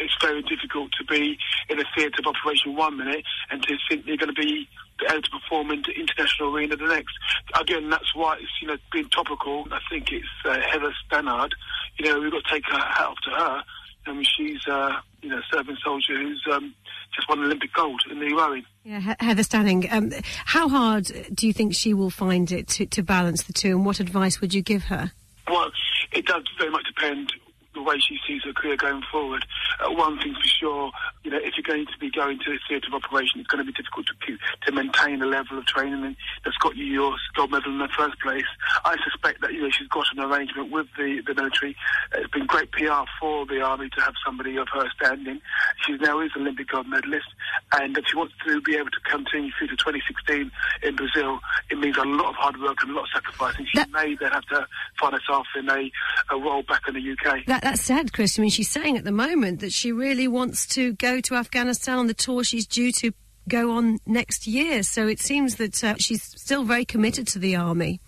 It's 0.00 0.14
very 0.20 0.42
difficult 0.42 0.92
to 0.98 1.04
be 1.04 1.38
in 1.68 1.80
a 1.80 1.84
theatre 1.96 2.20
of 2.20 2.34
operation 2.34 2.76
one 2.76 2.96
minute 2.96 3.24
and 3.50 3.62
to 3.62 3.76
think 3.88 4.06
they're 4.06 4.16
going 4.16 4.34
to 4.34 4.40
be 4.40 4.68
able 5.08 5.22
to 5.22 5.30
perform 5.30 5.70
in 5.70 5.82
the 5.82 5.92
international 5.92 6.54
arena 6.54 6.76
the 6.76 6.86
next. 6.86 7.14
Again, 7.58 7.90
that's 7.90 8.14
why 8.14 8.36
it's, 8.36 8.52
you 8.60 8.68
know, 8.68 8.76
being 8.92 9.08
topical. 9.08 9.66
I 9.70 9.80
think 9.90 10.12
it's 10.12 10.26
uh, 10.44 10.60
Heather 10.70 10.94
Stannard. 11.06 11.52
You 11.98 12.06
know, 12.06 12.20
we've 12.20 12.30
got 12.30 12.44
to 12.44 12.50
take 12.50 12.64
her 12.70 12.78
hat 12.78 13.06
off 13.06 13.18
to 13.24 13.30
her. 13.30 13.62
I 14.06 14.12
mean, 14.12 14.24
she's, 14.24 14.66
uh, 14.66 14.96
you 15.22 15.28
know, 15.28 15.38
a 15.38 15.42
serving 15.52 15.76
soldier 15.84 16.16
who's 16.16 16.42
um, 16.50 16.74
just 17.14 17.28
won 17.28 17.40
Olympic 17.40 17.72
gold 17.74 18.02
in 18.10 18.18
the 18.18 18.32
rowing. 18.32 18.64
Yeah, 18.84 19.14
Heather 19.20 19.42
Stanning, 19.42 19.92
um, 19.92 20.12
how 20.46 20.68
hard 20.68 21.10
do 21.34 21.46
you 21.46 21.52
think 21.52 21.74
she 21.74 21.92
will 21.92 22.10
find 22.10 22.50
it 22.50 22.68
to, 22.68 22.86
to 22.86 23.02
balance 23.02 23.42
the 23.42 23.52
two, 23.52 23.76
and 23.76 23.84
what 23.84 24.00
advice 24.00 24.40
would 24.40 24.54
you 24.54 24.62
give 24.62 24.84
her? 24.84 25.12
Well, 25.48 25.70
it 26.12 26.26
does 26.26 26.44
very 26.58 26.70
much 26.70 26.86
depend 26.86 27.32
the 27.80 27.88
way 27.88 27.98
she 27.98 28.18
sees 28.26 28.42
her 28.44 28.52
career 28.52 28.76
going 28.76 29.02
forward. 29.10 29.44
Uh, 29.80 29.90
one 29.92 30.18
thing 30.18 30.34
for 30.34 30.48
sure, 30.48 30.92
you 31.24 31.30
know, 31.30 31.38
if 31.40 31.54
you're 31.56 31.64
going 31.66 31.86
to 31.86 31.98
be 31.98 32.10
going 32.10 32.38
to 32.38 32.52
a 32.52 32.58
theatre 32.68 32.88
of 32.88 33.02
operation, 33.02 33.40
it's 33.40 33.48
going 33.48 33.64
to 33.64 33.70
be 33.70 33.72
difficult 33.72 34.06
to 34.06 34.36
to 34.66 34.72
maintain 34.72 35.18
the 35.18 35.26
level 35.26 35.58
of 35.58 35.66
training 35.66 36.16
that's 36.44 36.56
got 36.58 36.76
you 36.76 36.84
your 36.84 37.16
gold 37.34 37.50
medal 37.50 37.72
in 37.72 37.78
the 37.78 37.88
first 37.96 38.20
place. 38.20 38.44
I 38.84 38.96
suspect 39.04 39.40
that 39.40 39.52
you 39.52 39.62
know 39.62 39.70
she's 39.70 39.88
got 39.88 40.04
an 40.12 40.20
arrangement 40.20 40.70
with 40.70 40.86
the, 40.96 41.22
the 41.26 41.34
military. 41.34 41.76
It's 42.14 42.30
been 42.30 42.46
great 42.46 42.70
PR 42.72 43.04
for 43.18 43.46
the 43.46 43.60
army 43.62 43.88
to 43.96 44.00
have 44.02 44.14
somebody 44.24 44.56
of 44.56 44.68
her 44.72 44.88
standing. 45.00 45.40
She 45.86 45.96
now 45.96 46.20
is 46.20 46.30
an 46.34 46.42
Olympic 46.42 46.68
gold 46.68 46.88
medalist, 46.88 47.28
and 47.72 47.96
if 47.96 48.04
she 48.06 48.16
wants 48.16 48.34
to 48.46 48.60
be 48.60 48.76
able 48.76 48.90
to 48.90 49.00
continue 49.08 49.50
through 49.58 49.68
to 49.68 49.76
2016 49.76 50.50
in 50.82 50.96
Brazil, 50.96 51.40
it 51.70 51.78
means 51.78 51.96
a 51.96 52.04
lot 52.04 52.30
of 52.30 52.34
hard 52.36 52.60
work 52.60 52.76
and 52.82 52.90
a 52.90 52.94
lot 52.94 53.04
of 53.04 53.10
sacrifice, 53.14 53.54
and 53.56 53.66
she 53.68 53.80
may 53.92 54.16
then 54.20 54.32
have 54.32 54.44
to 54.46 54.66
find 54.98 55.14
herself 55.14 55.46
in 55.56 55.68
a, 55.68 55.90
a 56.30 56.38
role 56.38 56.62
back 56.62 56.82
in 56.88 56.94
the 56.94 57.12
UK. 57.12 57.46
That, 57.46 57.62
that's 57.70 57.82
sad, 57.82 58.12
Chris. 58.12 58.36
I 58.36 58.42
mean, 58.42 58.50
she's 58.50 58.68
saying 58.68 58.96
at 58.96 59.04
the 59.04 59.12
moment 59.12 59.60
that 59.60 59.72
she 59.72 59.92
really 59.92 60.26
wants 60.26 60.66
to 60.74 60.92
go 60.94 61.20
to 61.20 61.36
Afghanistan 61.36 61.98
on 61.98 62.08
the 62.08 62.14
tour 62.14 62.42
she's 62.42 62.66
due 62.66 62.90
to 62.90 63.12
go 63.48 63.70
on 63.70 64.00
next 64.06 64.48
year. 64.48 64.82
So 64.82 65.06
it 65.06 65.20
seems 65.20 65.54
that 65.56 65.84
uh, 65.84 65.94
she's 65.96 66.20
still 66.20 66.64
very 66.64 66.84
committed 66.84 67.28
to 67.28 67.38
the 67.38 67.54
army. 67.54 68.00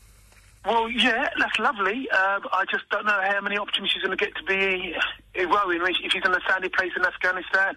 Well, 0.64 0.90
yeah, 0.90 1.28
that's 1.38 1.59
lovely. 1.61 2.09
Um, 2.11 2.42
I 2.52 2.64
just 2.71 2.88
don't 2.90 3.07
know 3.07 3.21
how 3.23 3.40
many 3.40 3.57
opportunities 3.57 3.92
she's 3.92 4.02
going 4.02 4.16
to 4.16 4.25
get 4.25 4.35
to 4.35 4.45
be 4.45 4.95
in 5.35 5.49
rowing 5.49 5.81
if 5.81 6.12
she's 6.12 6.23
in 6.25 6.33
a 6.33 6.40
sandy 6.49 6.69
place 6.69 6.92
in 6.97 7.04
Afghanistan. 7.04 7.76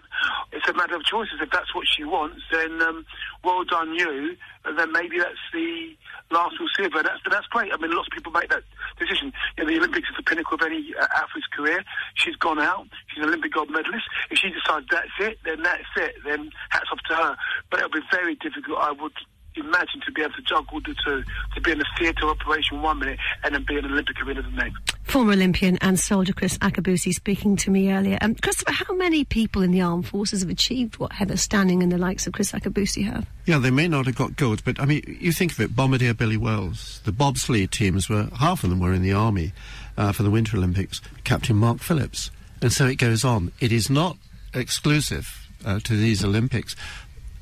It's 0.52 0.68
a 0.68 0.72
matter 0.74 0.96
of 0.96 1.04
choices. 1.04 1.38
If 1.40 1.50
that's 1.50 1.72
what 1.72 1.84
she 1.96 2.02
wants, 2.02 2.42
then 2.50 2.82
um, 2.82 3.06
well 3.44 3.62
done 3.64 3.94
you. 3.94 4.36
And 4.64 4.76
then 4.76 4.90
maybe 4.90 5.18
that's 5.18 5.34
the 5.52 5.96
last 6.30 6.56
see 6.76 6.84
of. 6.84 6.92
That's, 6.92 7.20
that's 7.30 7.46
great. 7.48 7.72
I 7.72 7.76
mean, 7.76 7.94
lots 7.94 8.08
of 8.08 8.12
people 8.12 8.32
make 8.32 8.50
that 8.50 8.62
decision. 8.98 9.32
You 9.56 9.64
know, 9.64 9.70
the 9.70 9.78
Olympics 9.78 10.08
is 10.08 10.16
the 10.16 10.22
pinnacle 10.22 10.54
of 10.54 10.62
any 10.62 10.94
uh, 10.98 11.06
athlete's 11.14 11.46
career. 11.54 11.84
She's 12.14 12.36
gone 12.36 12.58
out. 12.58 12.86
She's 13.08 13.22
an 13.22 13.28
Olympic 13.28 13.52
gold 13.52 13.70
medalist. 13.70 14.04
If 14.30 14.38
she 14.38 14.50
decides 14.50 14.86
that's 14.90 15.14
it, 15.20 15.38
then 15.44 15.62
that's 15.62 15.84
it. 15.96 16.16
Then 16.24 16.50
hats 16.70 16.86
off 16.92 16.98
to 17.08 17.14
her. 17.14 17.36
But 17.70 17.80
it'll 17.80 17.90
be 17.90 18.06
very 18.10 18.34
difficult, 18.36 18.78
I 18.78 18.92
would 18.92 19.12
imagine 19.56 20.00
to 20.04 20.12
be 20.12 20.22
able 20.22 20.34
to 20.34 20.42
juggle 20.42 20.80
the 20.80 20.94
two, 21.04 21.24
to 21.54 21.60
be 21.60 21.72
in 21.72 21.80
a 21.80 21.84
theatre 21.98 22.26
operation 22.28 22.82
one 22.82 22.98
minute 22.98 23.18
and 23.44 23.54
then 23.54 23.64
be 23.66 23.76
in 23.76 23.84
an 23.84 23.92
Olympic 23.92 24.20
arena 24.22 24.42
the 24.42 24.50
next. 24.50 24.96
Former 25.04 25.32
Olympian 25.32 25.78
and 25.80 25.98
soldier 25.98 26.32
Chris 26.32 26.58
Akabusi 26.58 27.12
speaking 27.12 27.56
to 27.56 27.70
me 27.70 27.92
earlier. 27.92 28.18
Um, 28.20 28.34
Christopher, 28.34 28.72
how 28.72 28.94
many 28.94 29.24
people 29.24 29.62
in 29.62 29.70
the 29.70 29.80
armed 29.80 30.06
forces 30.06 30.40
have 30.40 30.50
achieved 30.50 30.98
what 30.98 31.12
Heather 31.12 31.36
Stanning 31.36 31.82
and 31.82 31.90
the 31.90 31.98
likes 31.98 32.26
of 32.26 32.32
Chris 32.32 32.52
Akabusi 32.52 33.04
have? 33.04 33.26
Yeah, 33.44 33.58
they 33.58 33.70
may 33.70 33.88
not 33.88 34.06
have 34.06 34.16
got 34.16 34.36
gold, 34.36 34.62
but 34.64 34.80
I 34.80 34.84
mean, 34.84 35.18
you 35.20 35.32
think 35.32 35.52
of 35.52 35.60
it, 35.60 35.76
Bombardier 35.76 36.14
Billy 36.14 36.36
Wells, 36.36 37.00
the 37.04 37.12
bobsleigh 37.12 37.70
teams 37.70 38.08
were, 38.08 38.28
half 38.38 38.64
of 38.64 38.70
them 38.70 38.80
were 38.80 38.92
in 38.92 39.02
the 39.02 39.12
army 39.12 39.52
uh, 39.96 40.12
for 40.12 40.22
the 40.22 40.30
Winter 40.30 40.56
Olympics, 40.56 41.00
Captain 41.24 41.56
Mark 41.56 41.78
Phillips. 41.78 42.30
And 42.60 42.72
so 42.72 42.86
it 42.86 42.96
goes 42.96 43.24
on. 43.24 43.52
It 43.60 43.72
is 43.72 43.90
not 43.90 44.16
exclusive 44.54 45.46
uh, 45.64 45.80
to 45.80 45.96
these 45.96 46.24
Olympics. 46.24 46.74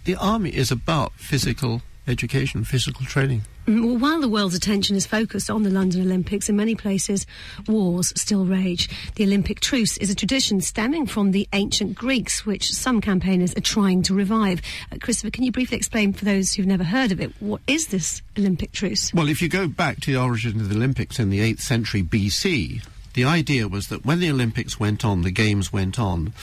The 0.05 0.17
army 0.17 0.51
is 0.51 0.71
about 0.71 1.13
physical 1.15 1.83
education, 2.07 2.65
physical 2.65 3.07
training. 3.07 3.43
Mm, 3.67 3.85
Well, 3.85 3.97
while 3.97 4.21
the 4.21 4.29
world's 4.29 4.55
attention 4.55 4.95
is 4.97 5.07
focused 5.07 5.51
on 5.51 5.63
the 5.63 5.71
London 5.71 6.03
Olympics, 6.03 6.49
in 6.49 6.57
many 6.57 6.75
places 6.75 7.27
wars 7.67 8.13
still 8.17 8.45
rage. 8.45 8.89
The 9.15 9.25
Olympic 9.25 9.61
truce 9.61 9.97
is 9.97 10.11
a 10.11 10.15
tradition 10.15 10.61
stemming 10.61 11.07
from 11.07 11.31
the 11.31 11.49
ancient 11.53 11.95
Greeks, 11.95 12.45
which 12.45 12.71
some 12.73 13.01
campaigners 13.01 13.57
are 13.57 13.63
trying 13.63 14.03
to 14.03 14.15
revive. 14.15 14.61
Uh, 14.93 14.97
Christopher, 15.01 15.31
can 15.31 15.45
you 15.45 15.53
briefly 15.53 15.77
explain 15.77 16.13
for 16.13 16.25
those 16.25 16.53
who've 16.53 16.67
never 16.67 16.85
heard 16.85 17.13
of 17.13 17.21
it, 17.21 17.33
what 17.41 17.63
is 17.67 17.87
this 17.89 18.21
Olympic 18.37 18.73
truce? 18.73 19.13
Well, 19.15 19.29
if 19.29 19.41
you 19.41 19.49
go 19.49 19.67
back 19.67 20.01
to 20.01 20.13
the 20.13 20.21
origin 20.21 20.61
of 20.61 20.69
the 20.69 20.77
Olympics 20.77 21.19
in 21.19 21.31
the 21.31 21.41
8th 21.41 21.61
century 21.61 22.03
BC, 22.03 22.85
the 23.15 23.25
idea 23.25 23.69
was 23.69 23.89
that 23.89 24.05
when 24.05 24.21
the 24.21 24.31
Olympics 24.31 24.79
went 24.79 25.05
on, 25.05 25.23
the 25.23 25.31
Games 25.31 25.73
went 25.73 25.99
on, 25.99 26.35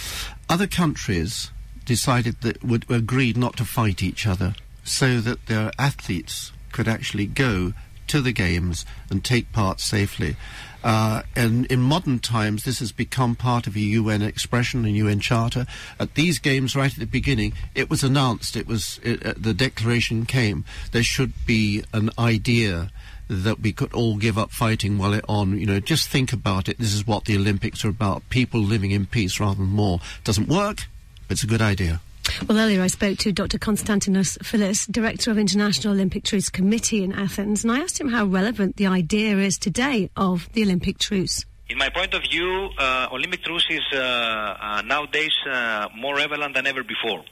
other 0.49 0.67
countries 0.67 1.51
decided 1.85 2.41
that 2.41 2.63
would 2.63 2.89
agreed 2.89 3.37
not 3.37 3.57
to 3.57 3.65
fight 3.65 4.01
each 4.01 4.25
other 4.25 4.55
so 4.83 5.19
that 5.21 5.45
their 5.47 5.71
athletes 5.77 6.51
could 6.71 6.87
actually 6.87 7.25
go 7.25 7.73
to 8.07 8.21
the 8.21 8.31
Games 8.31 8.85
and 9.09 9.23
take 9.23 9.51
part 9.51 9.79
safely. 9.79 10.35
Uh, 10.83 11.21
and 11.35 11.65
in 11.67 11.79
modern 11.79 12.19
times, 12.19 12.63
this 12.63 12.79
has 12.79 12.91
become 12.91 13.35
part 13.35 13.67
of 13.67 13.75
a 13.75 13.79
UN 13.79 14.21
expression 14.21 14.83
and 14.85 14.95
UN 14.95 15.19
charter. 15.19 15.65
At 15.99 16.15
these 16.15 16.39
games, 16.39 16.75
right 16.75 16.91
at 16.91 16.99
the 16.99 17.05
beginning, 17.05 17.53
it 17.75 17.89
was 17.89 18.03
announced. 18.03 18.55
It 18.55 18.67
was 18.67 18.99
it, 19.03 19.25
uh, 19.25 19.33
the 19.37 19.53
declaration 19.53 20.25
came. 20.25 20.65
There 20.91 21.03
should 21.03 21.33
be 21.45 21.83
an 21.93 22.09
idea 22.17 22.91
that 23.29 23.61
we 23.61 23.71
could 23.71 23.93
all 23.93 24.17
give 24.17 24.37
up 24.37 24.51
fighting 24.51 24.97
while 24.97 25.13
it 25.13 25.23
on. 25.29 25.57
You 25.57 25.67
know, 25.67 25.79
just 25.79 26.09
think 26.09 26.33
about 26.33 26.67
it. 26.67 26.79
This 26.79 26.93
is 26.93 27.05
what 27.05 27.25
the 27.25 27.37
Olympics 27.37 27.85
are 27.85 27.89
about: 27.89 28.27
people 28.29 28.61
living 28.61 28.91
in 28.91 29.05
peace 29.05 29.39
rather 29.39 29.59
than 29.59 29.69
more. 29.69 29.99
Doesn't 30.23 30.49
work, 30.49 30.87
but 31.27 31.35
it's 31.35 31.43
a 31.43 31.47
good 31.47 31.61
idea. 31.61 32.01
Well, 32.47 32.57
earlier 32.57 32.81
I 32.81 32.87
spoke 32.87 33.17
to 33.19 33.31
Dr. 33.31 33.57
Konstantinos 33.57 34.37
Philis, 34.39 34.91
Director 34.91 35.31
of 35.31 35.37
International 35.37 35.93
Olympic 35.93 36.23
Truce 36.23 36.49
Committee 36.49 37.03
in 37.03 37.13
Athens, 37.13 37.63
and 37.63 37.71
I 37.71 37.79
asked 37.79 37.99
him 37.99 38.09
how 38.09 38.25
relevant 38.25 38.77
the 38.77 38.87
idea 38.87 39.37
is 39.37 39.57
today 39.57 40.09
of 40.15 40.51
the 40.53 40.63
Olympic 40.63 40.97
truce. 40.97 41.45
In 41.69 41.77
my 41.77 41.89
point 41.89 42.13
of 42.13 42.21
view, 42.23 42.69
uh, 42.77 43.07
Olympic 43.13 43.43
truce 43.43 43.65
is 43.69 43.81
uh, 43.93 43.97
uh, 43.97 44.81
nowadays 44.85 45.31
uh, 45.49 45.87
more 45.95 46.15
relevant 46.15 46.53
than 46.53 46.67
ever 46.67 46.83
before. 46.83 47.23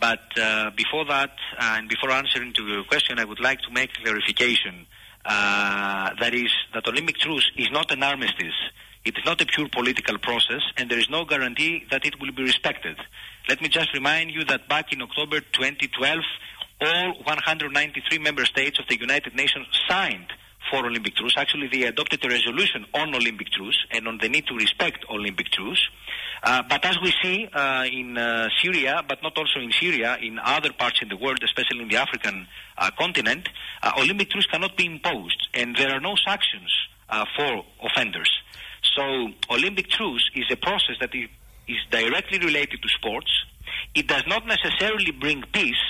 But 0.00 0.20
uh, 0.40 0.70
before 0.76 1.04
that, 1.06 1.30
uh, 1.58 1.74
and 1.76 1.88
before 1.88 2.12
answering 2.12 2.52
to 2.54 2.62
your 2.62 2.84
question, 2.84 3.18
I 3.18 3.24
would 3.24 3.40
like 3.40 3.60
to 3.62 3.72
make 3.72 3.92
clarification. 3.94 4.86
That 5.24 6.32
is, 6.32 6.52
that 6.74 6.86
Olympic 6.86 7.16
truce 7.16 7.50
is 7.56 7.68
not 7.72 7.90
an 7.90 8.02
armistice. 8.02 8.54
It 9.08 9.16
is 9.16 9.24
not 9.24 9.40
a 9.40 9.46
pure 9.46 9.70
political 9.70 10.18
process, 10.18 10.60
and 10.76 10.90
there 10.90 10.98
is 10.98 11.08
no 11.08 11.24
guarantee 11.24 11.82
that 11.90 12.04
it 12.04 12.20
will 12.20 12.30
be 12.30 12.42
respected. 12.42 12.98
Let 13.48 13.62
me 13.62 13.68
just 13.70 13.94
remind 13.94 14.32
you 14.32 14.44
that 14.44 14.68
back 14.68 14.92
in 14.92 15.00
October 15.00 15.40
2012, 15.40 16.18
all 16.82 17.14
193 17.24 18.18
member 18.18 18.44
states 18.44 18.78
of 18.78 18.84
the 18.86 19.00
United 19.00 19.34
Nations 19.34 19.66
signed 19.88 20.30
for 20.70 20.84
Olympic 20.84 21.16
truce. 21.16 21.32
Actually, 21.38 21.68
they 21.68 21.84
adopted 21.84 22.22
a 22.22 22.28
resolution 22.28 22.84
on 22.92 23.14
Olympic 23.14 23.48
truce 23.50 23.78
and 23.92 24.06
on 24.06 24.18
the 24.18 24.28
need 24.28 24.46
to 24.46 24.54
respect 24.54 25.06
Olympic 25.08 25.46
truce. 25.52 25.88
Uh, 26.42 26.62
but 26.68 26.84
as 26.84 27.00
we 27.00 27.10
see 27.22 27.48
uh, 27.54 27.86
in 27.90 28.18
uh, 28.18 28.50
Syria, 28.62 29.02
but 29.08 29.22
not 29.22 29.38
also 29.38 29.58
in 29.58 29.72
Syria, 29.72 30.18
in 30.20 30.38
other 30.38 30.74
parts 30.74 31.00
in 31.00 31.08
the 31.08 31.16
world, 31.16 31.42
especially 31.42 31.80
in 31.80 31.88
the 31.88 31.96
African 31.96 32.46
uh, 32.76 32.90
continent, 32.98 33.48
uh, 33.82 33.92
Olympic 33.96 34.28
truce 34.28 34.46
cannot 34.48 34.76
be 34.76 34.84
imposed, 34.84 35.48
and 35.54 35.74
there 35.76 35.92
are 35.92 36.00
no 36.00 36.14
sanctions 36.14 36.70
uh, 37.08 37.24
for 37.34 37.64
offenders. 37.82 38.30
So, 38.98 39.28
Olympic 39.54 39.88
truce 39.90 40.28
is 40.34 40.46
a 40.50 40.56
process 40.56 40.96
that 41.00 41.10
is 41.14 41.78
directly 41.88 42.40
related 42.40 42.82
to 42.82 42.88
sports. 42.88 43.30
It 43.94 44.08
does 44.08 44.24
not 44.26 44.44
necessarily 44.44 45.12
bring 45.12 45.44
peace. 45.52 45.84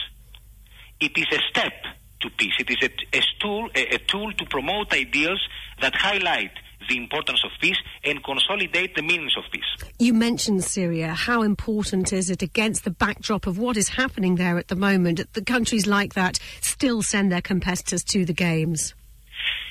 It 1.00 1.12
is 1.17 1.27
a 1.33 1.41
step 1.49 1.73
to 2.21 2.29
peace. 2.37 2.53
It 2.59 2.69
is 2.69 2.77
a, 2.83 3.17
a 3.17 3.23
tool, 3.41 3.71
a, 3.75 3.95
a 3.95 3.99
tool 3.99 4.31
to 4.33 4.45
promote 4.50 4.93
ideals 4.93 5.41
that 5.81 5.95
highlight 5.95 6.50
the 6.91 6.99
importance 6.99 7.43
of 7.45 7.50
peace 7.62 7.79
and 8.05 8.23
consolidate 8.23 8.95
the 8.95 9.03
meanings 9.03 9.35
of 9.38 9.45
peace. 9.50 9.91
You 9.99 10.12
mentioned 10.12 10.65
Syria. 10.65 11.15
How 11.15 11.41
important 11.41 12.12
is 12.12 12.29
it 12.29 12.43
against 12.43 12.85
the 12.85 12.91
backdrop 12.91 13.47
of 13.47 13.57
what 13.57 13.79
is 13.79 13.88
happening 13.88 14.35
there 14.35 14.59
at 14.59 14.69
the 14.69 14.77
moment? 14.77 15.17
that 15.17 15.33
The 15.33 15.45
countries 15.45 15.87
like 15.87 16.12
that 16.12 16.38
still 16.61 17.00
send 17.00 17.33
their 17.33 17.41
competitors 17.41 18.05
to 18.05 18.27
the 18.27 18.35
Games. 18.35 18.95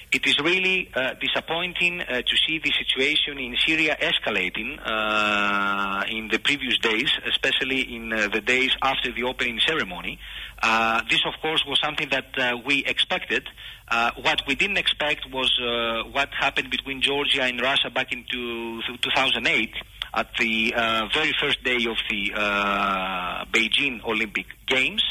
It 0.10 0.26
is 0.26 0.40
really 0.40 0.90
uh, 0.96 1.16
disappointing 1.20 2.00
uh, 2.00 2.22
to 2.22 2.38
see 2.48 2.60
the 2.64 2.72
situation 2.72 3.38
in 3.38 3.58
Syria 3.66 3.98
escalating 4.02 4.80
uh, 4.82 6.06
in 6.08 6.30
the 6.30 6.40
previous 6.40 6.78
days, 6.78 7.12
especially 7.26 7.94
in 7.94 8.14
uh, 8.14 8.30
the 8.30 8.40
days 8.40 8.72
after 8.82 9.12
the 9.12 9.24
opening 9.24 9.60
ceremony. 9.68 10.18
Uh, 10.64 11.02
this, 11.10 11.20
of 11.26 11.34
course, 11.42 11.62
was 11.68 11.82
something 11.84 12.08
that 12.10 12.28
uh, 12.38 12.56
we 12.66 12.86
expected. 12.86 13.50
What 14.16 14.44
we 14.48 14.56
didn't 14.56 14.78
expect 14.78 15.30
was 15.30 15.52
what 16.14 16.30
happened 16.40 16.70
between 16.70 17.02
Georgia 17.02 17.44
and 17.44 17.60
Russia 17.62 17.90
back 17.90 18.14
in 18.14 18.24
2008 18.32 19.74
at 20.14 20.30
the 20.40 20.72
very 21.14 21.34
first 21.40 21.64
day 21.66 21.86
of 21.86 21.98
the 22.10 22.32
Beijing 23.52 24.04
Olympic 24.06 24.46
Games. 24.68 25.04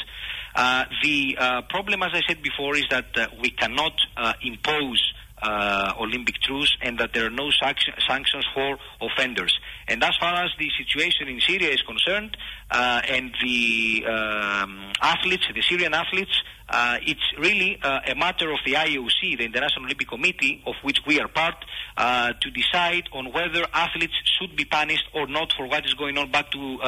Uh, 0.57 0.85
the 1.03 1.37
uh, 1.39 1.61
problem, 1.69 2.01
as 2.01 2.09
I 2.13 2.21
said 2.27 2.41
before, 2.41 2.75
is 2.75 2.85
that 2.89 3.15
uh, 3.15 3.27
we 3.39 3.51
cannot 3.51 3.93
impose 4.41 5.13
uh, 5.39 5.93
Olympic 5.99 6.33
truce 6.41 6.75
and 6.81 6.97
that 6.97 7.13
there 7.13 7.27
are 7.27 7.29
no 7.29 7.51
sanction- 7.51 7.93
sanctions 8.07 8.43
for 8.55 8.79
offenders. 8.99 9.55
And 9.87 10.03
as 10.03 10.15
far 10.19 10.33
as 10.43 10.49
the 10.57 10.67
situation 10.75 11.27
in 11.27 11.39
Syria 11.41 11.69
is 11.69 11.83
concerned, 11.83 12.35
uh, 12.71 13.01
and 13.07 13.31
the 13.39 14.03
um, 14.07 14.91
athletes, 14.99 15.43
the 15.53 15.61
Syrian 15.61 15.93
athletes, 15.93 16.41
uh, 16.69 16.97
it's 17.03 17.21
really 17.37 17.79
a 17.83 18.15
matter 18.15 18.51
of 18.51 18.57
the 18.65 18.73
IOC, 18.73 19.37
the 19.37 19.45
International 19.45 19.85
Olympic 19.85 20.07
Committee, 20.07 20.63
of 20.65 20.73
which 20.81 20.99
we 21.05 21.19
are 21.21 21.27
part, 21.27 21.63
to 21.97 22.51
decide 22.51 23.03
on 23.13 23.31
whether 23.31 23.65
athletes 23.73 24.15
should 24.37 24.55
be 24.55 24.65
punished 24.65 25.05
or 25.13 25.27
not 25.27 25.53
for 25.53 25.67
what 25.67 25.85
is 25.85 25.93
going 25.93 26.17
on 26.17 26.29
back 26.31 26.51
to 26.51 26.79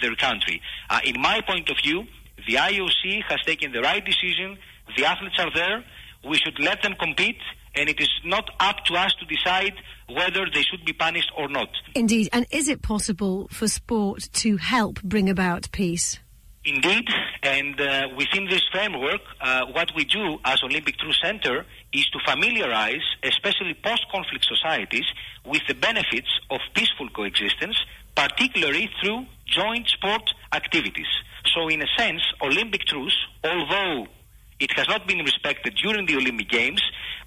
their 0.00 0.14
country. 0.14 0.62
In 1.04 1.20
my 1.20 1.42
point 1.42 1.68
of 1.68 1.76
view, 1.82 2.06
the 2.36 2.54
IOC 2.54 3.22
has 3.28 3.40
taken 3.42 3.72
the 3.72 3.80
right 3.80 4.04
decision. 4.04 4.58
The 4.96 5.04
athletes 5.04 5.36
are 5.38 5.52
there. 5.54 5.84
We 6.28 6.38
should 6.38 6.58
let 6.58 6.82
them 6.82 6.94
compete, 6.98 7.40
and 7.74 7.88
it 7.88 8.00
is 8.00 8.10
not 8.24 8.50
up 8.60 8.84
to 8.86 8.94
us 8.94 9.14
to 9.20 9.26
decide 9.26 9.74
whether 10.08 10.46
they 10.52 10.62
should 10.62 10.84
be 10.84 10.92
punished 10.92 11.30
or 11.36 11.48
not. 11.48 11.68
Indeed. 11.94 12.28
And 12.32 12.46
is 12.50 12.68
it 12.68 12.82
possible 12.82 13.48
for 13.48 13.68
sport 13.68 14.28
to 14.34 14.56
help 14.56 15.02
bring 15.02 15.28
about 15.28 15.70
peace? 15.72 16.18
Indeed, 16.66 17.06
and 17.42 17.78
uh, 17.78 18.08
within 18.16 18.46
this 18.46 18.62
framework, 18.72 19.20
uh, 19.42 19.66
what 19.66 19.90
we 19.94 20.06
do 20.06 20.38
as 20.46 20.62
Olympic 20.62 20.96
Truce 20.96 21.20
Center 21.22 21.66
is 21.92 22.06
to 22.08 22.18
familiarize, 22.26 23.02
especially 23.22 23.74
post-conflict 23.84 24.46
societies, 24.46 25.04
with 25.44 25.60
the 25.68 25.74
benefits 25.74 26.28
of 26.50 26.60
peaceful 26.74 27.10
coexistence, 27.10 27.76
particularly 28.14 28.90
through 29.02 29.26
joint 29.46 29.88
sport 29.88 30.22
activities. 30.52 31.06
So, 31.54 31.68
in 31.68 31.82
a 31.82 31.86
sense, 31.96 32.22
Olympic 32.42 32.84
truce, 32.86 33.16
although 33.42 34.06
it 34.60 34.70
has 34.72 34.88
not 34.88 35.06
been 35.06 35.18
respected 35.18 35.74
during 35.82 36.06
the 36.06 36.16
Olympic 36.16 36.48
Games, 36.48 36.82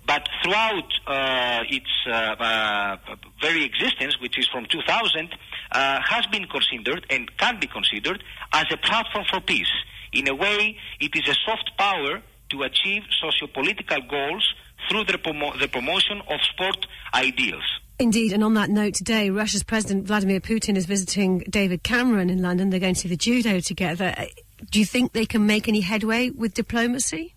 but 0.06 0.28
throughout 0.42 0.90
uh, 1.06 1.64
its 1.70 1.90
uh, 2.08 2.12
uh, 2.12 2.98
very 3.42 3.66
existence, 3.66 4.20
which 4.22 4.40
is 4.40 4.48
from 4.48 4.66
2000, 4.66 5.36
uh, 5.72 6.02
has 6.02 6.26
been 6.28 6.46
considered 6.46 7.06
and 7.10 7.36
can 7.38 7.60
be 7.60 7.68
considered 7.68 8.24
as 8.54 8.66
a 8.72 8.78
platform 8.78 9.26
for 9.30 9.42
peace. 9.42 9.72
In 10.14 10.28
a 10.30 10.36
way, 10.36 10.78
it 11.02 11.12
is 11.14 11.28
a 11.28 11.36
soft 11.46 11.72
power 11.78 12.22
to 12.50 12.64
achieve 12.64 13.04
socio-political 13.20 14.02
goals 14.10 14.54
through 14.90 15.04
the, 15.04 15.18
promo- 15.18 15.60
the 15.60 15.68
promotion 15.68 16.22
of 16.30 16.40
sport 16.42 16.88
ideals. 17.14 17.80
Indeed, 18.00 18.32
and 18.32 18.44
on 18.44 18.54
that 18.54 18.70
note, 18.70 18.94
today 18.94 19.32
Russia's 19.32 19.64
President 19.64 20.06
Vladimir 20.06 20.40
Putin 20.40 20.78
is 20.78 20.86
visiting 20.86 21.40
David 21.50 21.82
Cameron 21.82 22.30
in 22.30 22.44
London. 22.44 22.70
They're 22.70 22.80
going 22.80 22.94
to 22.94 23.08
the 23.08 23.18
judo 23.18 23.60
together. 23.60 24.14
Uh, 24.16 24.26
Do 24.70 24.80
you 24.80 24.86
think 24.86 25.14
they 25.14 25.26
can 25.26 25.48
make 25.48 25.68
any 25.68 25.82
headway 25.82 26.30
with 26.30 26.54
diplomacy? 26.54 27.34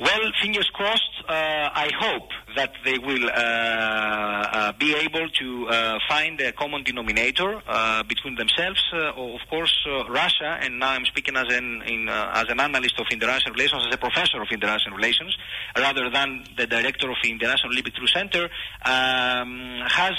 Well, 0.00 0.32
fingers 0.40 0.70
crossed. 0.72 1.02
Uh, 1.28 1.68
I 1.74 1.90
hope 2.00 2.30
that 2.56 2.72
they 2.86 2.96
will 2.96 3.28
uh, 3.28 3.32
uh, 3.32 4.72
be 4.72 4.94
able 4.94 5.28
to 5.28 5.68
uh, 5.68 5.98
find 6.08 6.40
a 6.40 6.52
common 6.52 6.82
denominator 6.84 7.60
uh, 7.68 8.02
between 8.04 8.34
themselves. 8.34 8.82
Uh, 8.94 9.12
of 9.12 9.40
course, 9.50 9.86
Russia, 10.08 10.58
and 10.62 10.78
now 10.78 10.88
I'm 10.92 11.04
speaking 11.04 11.36
as 11.36 11.52
an 11.52 11.82
in, 11.86 12.08
as 12.08 12.46
an 12.48 12.60
analyst 12.60 12.98
of 12.98 13.08
international 13.10 13.52
relations, 13.52 13.84
as 13.88 13.94
a 13.94 13.98
professor 13.98 14.40
of 14.40 14.48
international 14.50 14.96
relations, 14.96 15.36
rather 15.76 16.08
than 16.08 16.44
the 16.56 16.66
director 16.66 17.10
of 17.10 17.16
the 17.22 17.30
International 17.30 17.70
Olympic 17.70 17.94
Truce 17.94 18.14
Center, 18.14 18.44
um, 18.86 19.82
has 19.86 20.14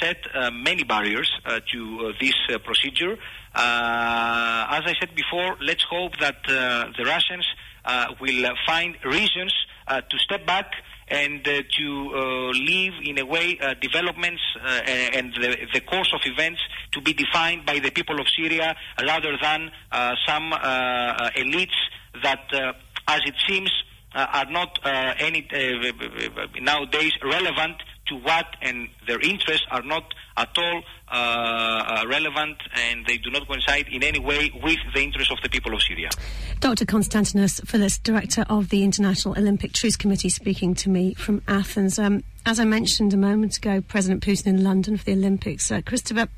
set 0.00 0.18
many 0.52 0.84
barriers 0.84 1.28
to 1.72 2.12
this 2.20 2.36
procedure. 2.64 3.18
As 3.52 4.82
I 4.86 4.94
said 5.00 5.16
before, 5.16 5.56
let's 5.60 5.82
hope 5.90 6.18
that 6.18 6.44
the 6.46 7.04
Russians 7.04 7.46
Uh, 7.88 8.12
will 8.20 8.44
uh, 8.44 8.52
find 8.66 8.98
reasons 9.02 9.50
uh, 9.86 10.02
to 10.02 10.18
step 10.18 10.44
back 10.44 10.72
and 11.08 11.40
uh, 11.48 11.62
to 11.74 12.12
uh, 12.14 12.50
leave 12.50 12.92
in 13.02 13.18
a 13.18 13.24
way 13.24 13.58
uh, 13.62 13.72
developments 13.80 14.42
and 14.62 15.32
the, 15.40 15.56
the 15.72 15.80
course 15.80 16.12
of 16.12 16.20
events 16.26 16.60
to 16.92 17.00
be 17.00 17.14
defined 17.14 17.64
by 17.64 17.78
the 17.78 17.90
people 17.90 18.20
of 18.20 18.26
Syria 18.28 18.76
rather 19.00 19.38
than 19.40 19.70
some 20.26 20.52
elites 20.52 21.78
that, 22.22 22.44
as 23.08 23.20
it 23.24 23.34
seems, 23.48 23.72
are 24.14 24.50
not 24.50 24.78
any 24.84 25.48
nowadays 26.60 27.12
relevant 27.24 27.76
to 28.08 28.16
what 28.16 28.54
and 28.60 28.88
their 29.06 29.20
interests 29.20 29.66
are 29.70 29.82
not 29.82 30.12
at 30.38 30.56
all 30.56 30.82
uh, 31.10 31.14
uh, 31.14 32.04
relevant 32.06 32.56
and 32.74 33.04
they 33.06 33.18
do 33.18 33.30
not 33.30 33.46
coincide 33.46 33.88
in 33.88 34.02
any 34.02 34.18
way 34.20 34.50
with 34.62 34.78
the 34.94 35.00
interests 35.00 35.32
of 35.32 35.38
the 35.42 35.48
people 35.48 35.74
of 35.74 35.82
Syria. 35.82 36.08
Dr. 36.60 36.84
Konstantinos 36.84 37.60
Philis, 37.62 38.02
Director 38.02 38.44
of 38.48 38.68
the 38.68 38.84
International 38.84 39.36
Olympic 39.36 39.72
Truce 39.72 39.96
Committee, 39.96 40.28
speaking 40.28 40.74
to 40.76 40.88
me 40.88 41.14
from 41.14 41.42
Athens. 41.48 41.98
Um, 41.98 42.22
as 42.46 42.60
I 42.60 42.64
mentioned 42.64 43.12
a 43.12 43.16
moment 43.16 43.56
ago, 43.56 43.80
President 43.80 44.22
Putin 44.22 44.46
in 44.46 44.64
London 44.64 44.96
for 44.96 45.04
the 45.04 45.12
Olympics. 45.12 45.70
Uh, 45.70 45.80
Christopher, 45.84 46.28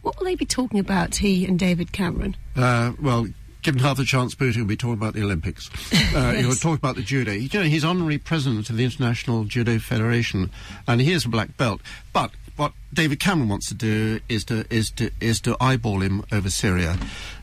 what 0.00 0.18
will 0.18 0.24
they 0.24 0.34
be 0.34 0.46
talking 0.46 0.78
about, 0.80 1.16
he 1.16 1.46
and 1.46 1.58
David 1.58 1.92
Cameron? 1.92 2.36
Uh, 2.56 2.92
well, 3.00 3.26
given 3.62 3.80
half 3.80 3.98
a 3.98 4.04
chance, 4.04 4.34
Putin 4.34 4.58
will 4.58 4.64
be 4.66 4.76
talking 4.76 4.94
about 4.94 5.14
the 5.14 5.22
Olympics. 5.22 5.70
Uh, 6.14 6.32
He'll 6.34 6.52
talk 6.52 6.76
about 6.76 6.94
the 6.94 7.02
judo. 7.02 7.32
You 7.32 7.48
know, 7.54 7.64
he's 7.64 7.84
honorary 7.84 8.18
president 8.18 8.68
of 8.68 8.76
the 8.76 8.84
International 8.84 9.44
Judo 9.44 9.78
Federation, 9.78 10.50
and 10.86 11.00
he 11.00 11.10
is 11.10 11.24
a 11.24 11.28
black 11.30 11.56
belt. 11.56 11.80
But 12.12 12.32
what 12.56 12.72
David 12.92 13.20
Cameron 13.20 13.48
wants 13.48 13.68
to 13.68 13.74
do 13.74 14.20
is 14.28 14.44
to 14.44 14.64
is 14.70 14.90
to 14.92 15.10
is 15.20 15.40
to 15.42 15.56
eyeball 15.60 16.00
him 16.00 16.24
over 16.30 16.50
Syria. 16.50 16.98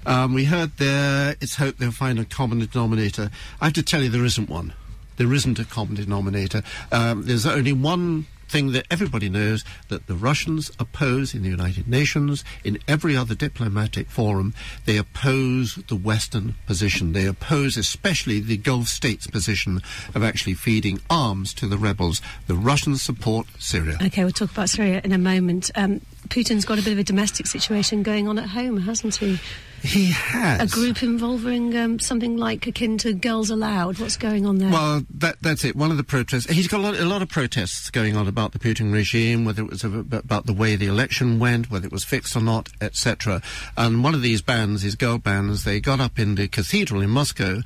Um, 0.06 0.34
we 0.34 0.46
heard 0.46 0.78
there. 0.78 1.36
It's 1.42 1.56
hoped 1.56 1.80
they'll 1.80 1.92
find 1.92 2.20
a 2.20 2.25
common 2.25 2.60
denominator. 2.60 3.32
I 3.60 3.66
have 3.66 3.74
to 3.74 3.84
tell 3.84 4.04
you, 4.04 4.10
there 4.10 4.25
isn't 4.25 4.50
one. 4.50 4.74
There 5.18 5.34
isn't 5.34 5.60
a 5.60 5.66
common 5.66 5.96
denominator. 5.96 6.63
Um, 6.92 7.24
there's 7.24 7.46
only 7.46 7.74
one 7.74 8.28
thing 8.50 8.72
that 8.72 8.86
everybody 8.89 9.29
knows 9.29 9.63
that 9.89 10.08
the 10.08 10.15
Russians 10.15 10.72
oppose 10.79 11.34
in 11.34 11.44
the 11.44 11.50
United 11.50 11.88
Nations, 11.88 12.44
in 12.63 12.79
every 12.88 13.15
other 13.15 13.36
diplomatic 13.36 14.10
forum, 14.10 14.53
they 14.86 14.98
oppose 14.98 15.75
the 15.88 15.96
Western 15.96 16.56
position. 16.65 17.13
They 17.13 17.25
oppose 17.25 17.77
especially 17.77 18.39
the 18.39 18.58
Gulf 18.58 18.88
states' 18.88 19.27
position 19.27 19.82
of 20.15 20.24
actually 20.24 20.56
feeding 20.56 21.00
arms 21.10 21.53
to 21.56 21.68
the 21.68 21.77
rebels. 21.77 22.22
The 22.48 22.56
Russians 22.56 23.01
support 23.01 23.48
Syria. 23.60 23.98
Okay, 24.01 24.24
we'll 24.24 24.34
talk 24.34 24.51
about 24.51 24.70
Syria 24.70 25.01
in 25.03 25.12
a 25.12 25.18
moment. 25.18 25.72
Um, 25.75 26.01
Putin's 26.27 26.65
got 26.65 26.79
a 26.79 26.84
bit 26.84 26.94
of 26.94 27.00
a 27.00 27.03
domestic 27.03 27.48
situation 27.48 28.03
going 28.03 28.27
on 28.27 28.38
at 28.39 28.50
home, 28.50 28.77
hasn't 28.82 29.15
he? 29.15 29.39
He 29.82 30.12
has. 30.12 30.62
A 30.72 30.76
group 30.76 31.04
involving 31.04 31.76
um, 31.78 32.00
something 32.00 32.38
like 32.38 32.68
akin 32.68 32.98
to 33.00 33.14
Girls 33.14 33.50
Aloud. 33.50 34.00
What's 34.00 34.18
going 34.18 34.46
on 34.46 34.58
there? 34.58 34.70
Well, 34.70 35.04
that, 35.16 35.38
that's 35.42 35.64
it. 35.64 35.76
One 35.76 35.92
of 35.92 35.98
the 35.98 36.04
protests. 36.04 36.50
He's 36.50 36.68
got 36.68 36.80
a 36.80 36.84
lot, 36.84 36.96
a 37.00 37.06
lot 37.06 37.22
of 37.22 37.30
protests 37.30 37.90
going 37.90 38.16
on 38.16 38.28
about 38.28 38.52
the 38.52 38.60
Putin 38.60 38.92
regime, 38.92 39.46
whether 39.46 39.64
it 39.64 39.70
was 39.70 39.84
about 39.84 40.46
the 40.46 40.54
way 40.54 40.76
the 40.76 40.88
election 40.88 41.40
went, 41.40 41.72
whether 41.72 41.86
it 41.86 41.92
was 41.92 42.04
fixed 42.04 42.36
or 42.36 42.42
not, 42.42 42.70
etc. 42.82 43.42
And 43.78 44.04
one 44.04 44.14
of 44.14 44.22
these 44.22 44.42
bands, 44.42 44.82
these 44.82 44.96
girl 44.96 45.18
bands, 45.18 45.64
they 45.64 45.80
got 45.80 46.00
up 46.00 46.20
in 46.20 46.36
the 46.36 46.48
cathedral 46.48 47.02
in 47.02 47.10
Moscow, 47.10 47.62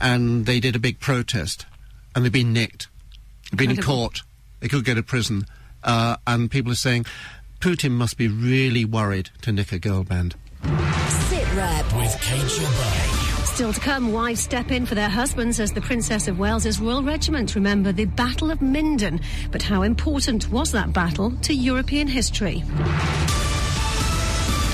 and 0.00 0.46
they 0.46 0.60
did 0.60 0.76
a 0.76 0.80
big 0.80 1.00
protest, 1.00 1.66
and 2.14 2.24
they've 2.24 2.32
been 2.32 2.52
nicked, 2.52 2.88
they've 3.50 3.58
been 3.58 3.70
in 3.70 3.76
Incredible. 3.76 4.02
court, 4.02 4.22
they 4.60 4.68
could 4.68 4.84
go 4.84 4.94
to 4.94 5.02
prison, 5.02 5.46
uh, 5.84 6.16
and 6.26 6.50
people 6.50 6.72
are 6.72 6.76
saying 6.76 7.06
Putin 7.60 7.92
must 7.92 8.16
be 8.16 8.28
really 8.28 8.84
worried 8.84 9.30
to 9.42 9.52
nick 9.52 9.72
a 9.72 9.78
girl 9.78 10.04
band. 10.04 10.34
Sit 11.58 11.64
Rep 11.64 11.96
with 11.96 12.20
Kate 12.20 12.38
Gilbert. 12.40 13.46
Still 13.46 13.72
to 13.72 13.80
come, 13.80 14.12
wives 14.12 14.38
step 14.40 14.70
in 14.70 14.86
for 14.86 14.94
their 14.94 15.08
husbands 15.08 15.58
as 15.58 15.72
the 15.72 15.80
Princess 15.80 16.28
of 16.28 16.38
Wales's 16.38 16.78
Royal 16.78 17.02
Regiment 17.02 17.56
remember 17.56 17.90
the 17.90 18.04
Battle 18.04 18.52
of 18.52 18.62
Minden. 18.62 19.20
But 19.50 19.62
how 19.62 19.82
important 19.82 20.48
was 20.52 20.70
that 20.70 20.92
battle 20.92 21.32
to 21.32 21.52
European 21.52 22.06
history? 22.06 22.62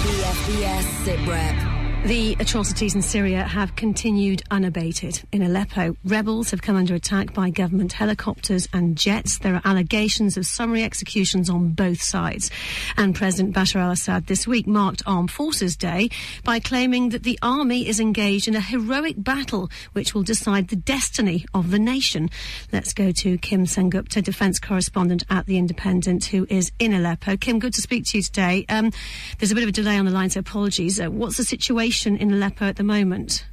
BFBS 0.02 1.04
Sit 1.04 1.26
Rep. 1.26 1.83
The 2.04 2.36
atrocities 2.38 2.94
in 2.94 3.00
Syria 3.00 3.44
have 3.44 3.76
continued 3.76 4.42
unabated. 4.50 5.22
In 5.32 5.40
Aleppo, 5.40 5.96
rebels 6.04 6.50
have 6.50 6.60
come 6.60 6.76
under 6.76 6.94
attack 6.94 7.32
by 7.32 7.48
government 7.48 7.94
helicopters 7.94 8.68
and 8.74 8.94
jets. 8.94 9.38
There 9.38 9.54
are 9.54 9.62
allegations 9.64 10.36
of 10.36 10.44
summary 10.44 10.82
executions 10.82 11.48
on 11.48 11.70
both 11.70 12.02
sides. 12.02 12.50
And 12.98 13.14
President 13.14 13.56
Bashar 13.56 13.80
al 13.80 13.92
Assad 13.92 14.26
this 14.26 14.46
week 14.46 14.66
marked 14.66 15.02
Armed 15.06 15.30
Forces 15.30 15.78
Day 15.78 16.10
by 16.44 16.60
claiming 16.60 17.08
that 17.08 17.22
the 17.22 17.38
army 17.40 17.88
is 17.88 17.98
engaged 17.98 18.48
in 18.48 18.54
a 18.54 18.60
heroic 18.60 19.14
battle 19.16 19.70
which 19.94 20.14
will 20.14 20.22
decide 20.22 20.68
the 20.68 20.76
destiny 20.76 21.46
of 21.54 21.70
the 21.70 21.78
nation. 21.78 22.28
Let's 22.70 22.92
go 22.92 23.12
to 23.12 23.38
Kim 23.38 23.64
Sengupta, 23.64 24.22
defence 24.22 24.58
correspondent 24.58 25.24
at 25.30 25.46
The 25.46 25.56
Independent, 25.56 26.26
who 26.26 26.46
is 26.50 26.70
in 26.78 26.92
Aleppo. 26.92 27.38
Kim, 27.38 27.58
good 27.58 27.72
to 27.72 27.80
speak 27.80 28.04
to 28.08 28.18
you 28.18 28.22
today. 28.22 28.66
Um, 28.68 28.92
there's 29.38 29.52
a 29.52 29.54
bit 29.54 29.64
of 29.64 29.70
a 29.70 29.72
delay 29.72 29.96
on 29.96 30.04
the 30.04 30.10
line, 30.10 30.28
so 30.28 30.40
apologies. 30.40 31.00
Uh, 31.00 31.10
what's 31.10 31.38
the 31.38 31.44
situation 31.44 31.93
in 32.06 32.32
Aleppo 32.32 32.66
at 32.66 32.76
the 32.76 32.84
moment? 32.84 33.46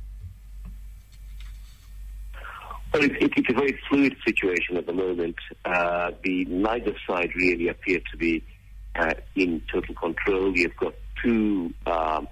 Well, 2.93 3.03
it, 3.03 3.11
it, 3.21 3.31
it's 3.37 3.49
a 3.49 3.53
very 3.53 3.79
fluid 3.87 4.15
situation 4.25 4.75
at 4.77 4.85
the 4.85 4.93
moment. 4.93 5.37
Uh, 5.63 6.11
the 6.23 6.45
neither 6.45 6.93
side 7.07 7.31
really 7.35 7.69
appear 7.69 7.99
to 8.11 8.17
be 8.17 8.43
uh, 8.95 9.13
in 9.35 9.61
total 9.71 9.95
control. 9.95 10.57
You've 10.57 10.75
got 10.75 10.93
two 11.23 11.73
um, 11.85 12.27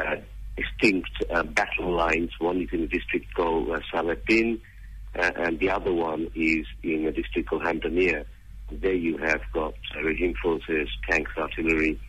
uh, 0.00 0.16
distinct 0.56 1.10
uh, 1.30 1.44
battle 1.44 1.94
lines. 1.94 2.30
One 2.38 2.60
is 2.62 2.68
in 2.72 2.82
a 2.82 2.86
district 2.88 3.32
called 3.34 3.70
uh, 3.70 3.80
uh, 3.94 5.30
and 5.36 5.60
the 5.60 5.70
other 5.70 5.92
one 5.92 6.30
is 6.34 6.66
in 6.82 7.06
a 7.06 7.12
district 7.12 7.50
called 7.50 7.62
Hamdaniya. 7.62 8.24
There 8.70 8.94
you 8.94 9.18
have 9.18 9.42
got 9.52 9.74
uh, 9.94 10.02
regime 10.02 10.34
forces, 10.42 10.88
tanks, 11.08 11.30
artillery, 11.36 12.00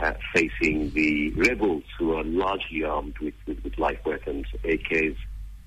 uh, 0.00 0.12
facing 0.34 0.90
the 0.90 1.30
rebels 1.32 1.84
who 1.98 2.14
are 2.14 2.24
largely 2.24 2.84
armed 2.84 3.18
with, 3.18 3.34
with, 3.46 3.62
with 3.64 3.78
light 3.78 4.04
weapons, 4.04 4.46
AKs, 4.64 5.16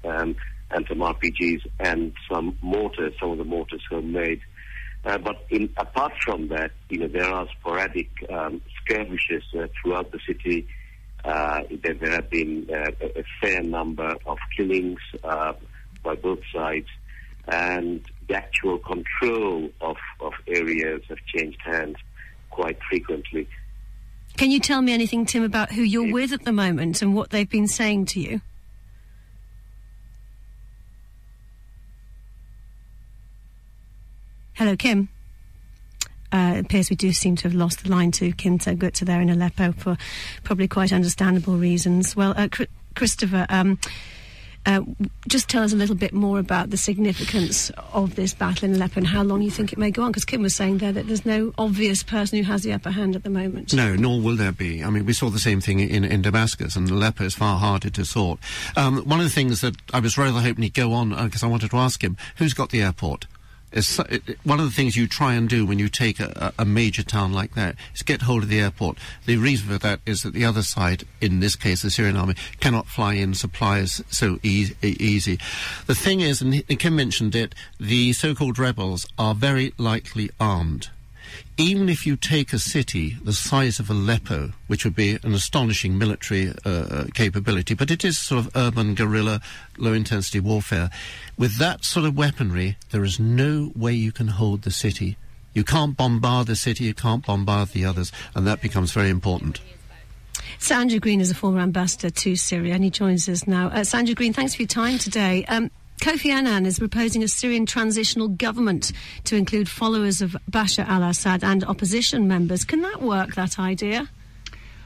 um, 0.05 0.35
and 0.71 0.85
some 0.87 0.99
RPGs 0.99 1.61
and 1.79 2.13
some 2.31 2.57
mortars, 2.61 3.13
some 3.19 3.31
of 3.31 3.37
the 3.37 3.43
mortars 3.43 3.81
homemade. 3.89 4.41
Uh, 5.05 5.17
but 5.17 5.45
in, 5.49 5.69
apart 5.77 6.11
from 6.23 6.49
that, 6.49 6.71
you 6.89 6.99
know, 6.99 7.07
there 7.07 7.25
are 7.25 7.47
sporadic 7.59 8.09
um, 8.29 8.61
skirmishes 8.81 9.43
uh, 9.57 9.67
throughout 9.81 10.11
the 10.11 10.19
city. 10.27 10.67
Uh, 11.23 11.61
there, 11.83 11.95
there 11.95 12.11
have 12.11 12.29
been 12.29 12.67
uh, 12.69 12.91
a, 13.01 13.19
a 13.19 13.23
fair 13.41 13.63
number 13.63 14.13
of 14.25 14.37
killings 14.55 14.99
uh, 15.23 15.53
by 16.03 16.15
both 16.15 16.39
sides, 16.53 16.87
and 17.47 18.01
the 18.27 18.35
actual 18.35 18.77
control 18.77 19.69
of, 19.81 19.97
of 20.19 20.33
areas 20.47 21.01
have 21.09 21.17
changed 21.33 21.59
hands 21.65 21.95
quite 22.49 22.77
frequently. 22.89 23.47
Can 24.39 24.51
you 24.51 24.61
tell 24.61 24.81
me 24.81 24.93
anything, 24.93 25.25
Tim, 25.25 25.43
about 25.43 25.73
who 25.73 25.81
you're 25.81 26.13
with 26.13 26.31
at 26.31 26.45
the 26.45 26.53
moment 26.53 27.01
and 27.01 27.13
what 27.13 27.29
they've 27.29 27.49
been 27.49 27.67
saying 27.67 28.05
to 28.05 28.21
you? 28.21 28.39
Hello, 34.53 34.77
Kim. 34.77 35.09
Uh, 36.31 36.53
it 36.55 36.59
appears 36.67 36.89
we 36.89 36.95
do 36.95 37.11
seem 37.11 37.35
to 37.35 37.49
have 37.49 37.53
lost 37.53 37.83
the 37.83 37.89
line 37.89 38.11
to 38.11 38.31
Kim 38.31 38.55
Gupta 38.55 39.03
there 39.03 39.19
in 39.19 39.29
Aleppo 39.29 39.73
for 39.73 39.97
probably 40.45 40.69
quite 40.69 40.93
understandable 40.93 41.57
reasons. 41.57 42.15
Well, 42.15 42.33
uh, 42.37 42.47
Chr- 42.47 42.63
Christopher, 42.95 43.45
um, 43.49 43.77
uh, 44.69 44.81
just 45.27 45.49
tell 45.49 45.63
us 45.63 45.73
a 45.73 45.75
little 45.75 45.95
bit 45.95 46.13
more 46.13 46.37
about 46.37 46.69
the 46.69 46.77
significance 46.77 47.71
of 47.91 48.15
this 48.15 48.35
battle 48.35 48.69
in 48.69 48.75
Aleppo 48.75 48.99
and 48.99 49.07
how 49.07 49.23
long 49.23 49.41
you 49.41 49.49
think 49.49 49.73
it 49.73 49.79
may 49.79 49.89
go 49.89 50.03
on. 50.03 50.11
Because 50.11 50.25
Kim 50.25 50.43
was 50.43 50.53
saying 50.53 50.77
there 50.77 50.91
that 50.91 51.07
there's 51.07 51.25
no 51.25 51.51
obvious 51.57 52.03
person 52.03 52.37
who 52.37 52.43
has 52.43 52.61
the 52.61 52.71
upper 52.71 52.91
hand 52.91 53.15
at 53.15 53.23
the 53.23 53.31
moment. 53.31 53.73
No, 53.73 53.95
nor 53.95 54.21
will 54.21 54.35
there 54.35 54.51
be. 54.51 54.83
I 54.83 54.91
mean, 54.91 55.07
we 55.07 55.13
saw 55.13 55.31
the 55.31 55.39
same 55.39 55.59
thing 55.59 55.79
in, 55.79 56.03
in 56.05 56.21
Damascus, 56.21 56.75
and 56.75 56.87
Aleppo 56.87 57.23
is 57.23 57.33
far 57.33 57.57
harder 57.57 57.89
to 57.89 58.05
sort. 58.05 58.39
Um, 58.75 58.97
one 59.05 59.19
of 59.19 59.25
the 59.25 59.31
things 59.31 59.61
that 59.61 59.75
I 59.91 59.99
was 59.99 60.17
rather 60.19 60.39
hoping 60.39 60.61
he'd 60.63 60.75
go 60.75 60.93
on, 60.93 61.09
because 61.25 61.41
I 61.41 61.47
wanted 61.47 61.71
to 61.71 61.77
ask 61.77 62.03
him, 62.03 62.15
who's 62.37 62.53
got 62.53 62.69
the 62.69 62.83
airport? 62.83 63.25
Is 63.71 63.87
so- 63.87 64.05
it- 64.09 64.39
one 64.43 64.59
of 64.59 64.65
the 64.65 64.71
things 64.71 64.95
you 64.97 65.07
try 65.07 65.33
and 65.35 65.47
do 65.47 65.65
when 65.65 65.77
you 65.79 65.89
take 65.89 66.19
a, 66.19 66.53
a 66.57 66.65
major 66.65 67.03
town 67.03 67.33
like 67.33 67.53
that 67.53 67.75
is 67.93 68.01
get 68.01 68.23
hold 68.23 68.43
of 68.43 68.49
the 68.49 68.59
airport. 68.59 68.97
The 69.25 69.37
reason 69.37 69.67
for 69.67 69.77
that 69.77 69.99
is 70.05 70.23
that 70.23 70.33
the 70.33 70.43
other 70.45 70.63
side, 70.63 71.03
in 71.21 71.39
this 71.39 71.55
case 71.55 71.81
the 71.83 71.91
Syrian 71.91 72.17
army, 72.17 72.35
cannot 72.59 72.87
fly 72.87 73.13
in 73.13 73.33
supplies 73.35 74.01
so 74.09 74.39
e- 74.43 74.71
easy. 74.81 75.37
The 75.85 75.95
thing 75.95 76.21
is, 76.21 76.41
and 76.41 76.67
Kim 76.79 76.95
mentioned 76.95 77.35
it, 77.35 77.53
the 77.79 78.13
so-called 78.13 78.57
rebels 78.57 79.05
are 79.19 79.35
very 79.35 79.73
lightly 79.77 80.29
armed 80.39 80.89
even 81.59 81.89
if 81.89 82.07
you 82.07 82.15
take 82.15 82.53
a 82.53 82.57
city 82.57 83.17
the 83.21 83.33
size 83.33 83.79
of 83.79 83.89
Aleppo, 83.89 84.53
which 84.67 84.85
would 84.85 84.95
be 84.95 85.19
an 85.23 85.33
astonishing 85.33 85.97
military 85.97 86.53
uh, 86.63 87.03
capability, 87.13 87.73
but 87.73 87.91
it 87.91 88.05
is 88.05 88.17
sort 88.17 88.45
of 88.45 88.55
urban 88.55 88.95
guerrilla, 88.95 89.41
low 89.77 89.91
intensity 89.91 90.39
warfare, 90.39 90.89
with 91.37 91.57
that 91.57 91.83
sort 91.83 92.05
of 92.05 92.17
weaponry, 92.17 92.77
there 92.91 93.03
is 93.03 93.19
no 93.19 93.73
way 93.75 93.91
you 93.91 94.13
can 94.13 94.29
hold 94.29 94.61
the 94.61 94.71
city. 94.71 95.17
You 95.53 95.65
can't 95.65 95.97
bombard 95.97 96.47
the 96.47 96.55
city, 96.55 96.85
you 96.85 96.93
can't 96.93 97.25
bombard 97.25 97.69
the 97.69 97.83
others, 97.83 98.13
and 98.33 98.47
that 98.47 98.61
becomes 98.61 98.93
very 98.93 99.09
important. 99.09 99.59
So 100.59 100.75
Andrew 100.75 100.99
Green 100.99 101.19
is 101.19 101.29
a 101.29 101.35
former 101.35 101.59
ambassador 101.59 102.09
to 102.09 102.35
Syria, 102.37 102.75
and 102.75 102.83
he 102.83 102.89
joins 102.89 103.27
us 103.27 103.47
now. 103.47 103.67
Uh, 103.67 103.83
so 103.83 103.97
Andrew 103.97 104.15
Green, 104.15 104.31
thanks 104.31 104.55
for 104.55 104.61
your 104.61 104.67
time 104.67 104.97
today. 104.97 105.43
Um, 105.45 105.71
Kofi 105.99 106.29
Annan 106.29 106.65
is 106.65 106.79
proposing 106.79 107.23
a 107.23 107.27
Syrian 107.27 107.65
transitional 107.65 108.29
government 108.29 108.93
to 109.25 109.35
include 109.35 109.67
followers 109.67 110.21
of 110.21 110.35
Bashar 110.49 110.87
al 110.87 111.03
Assad 111.03 111.43
and 111.43 111.63
opposition 111.65 112.25
members. 112.25 112.63
Can 112.63 112.81
that 112.83 113.01
work, 113.01 113.35
that 113.35 113.59
idea? 113.59 114.09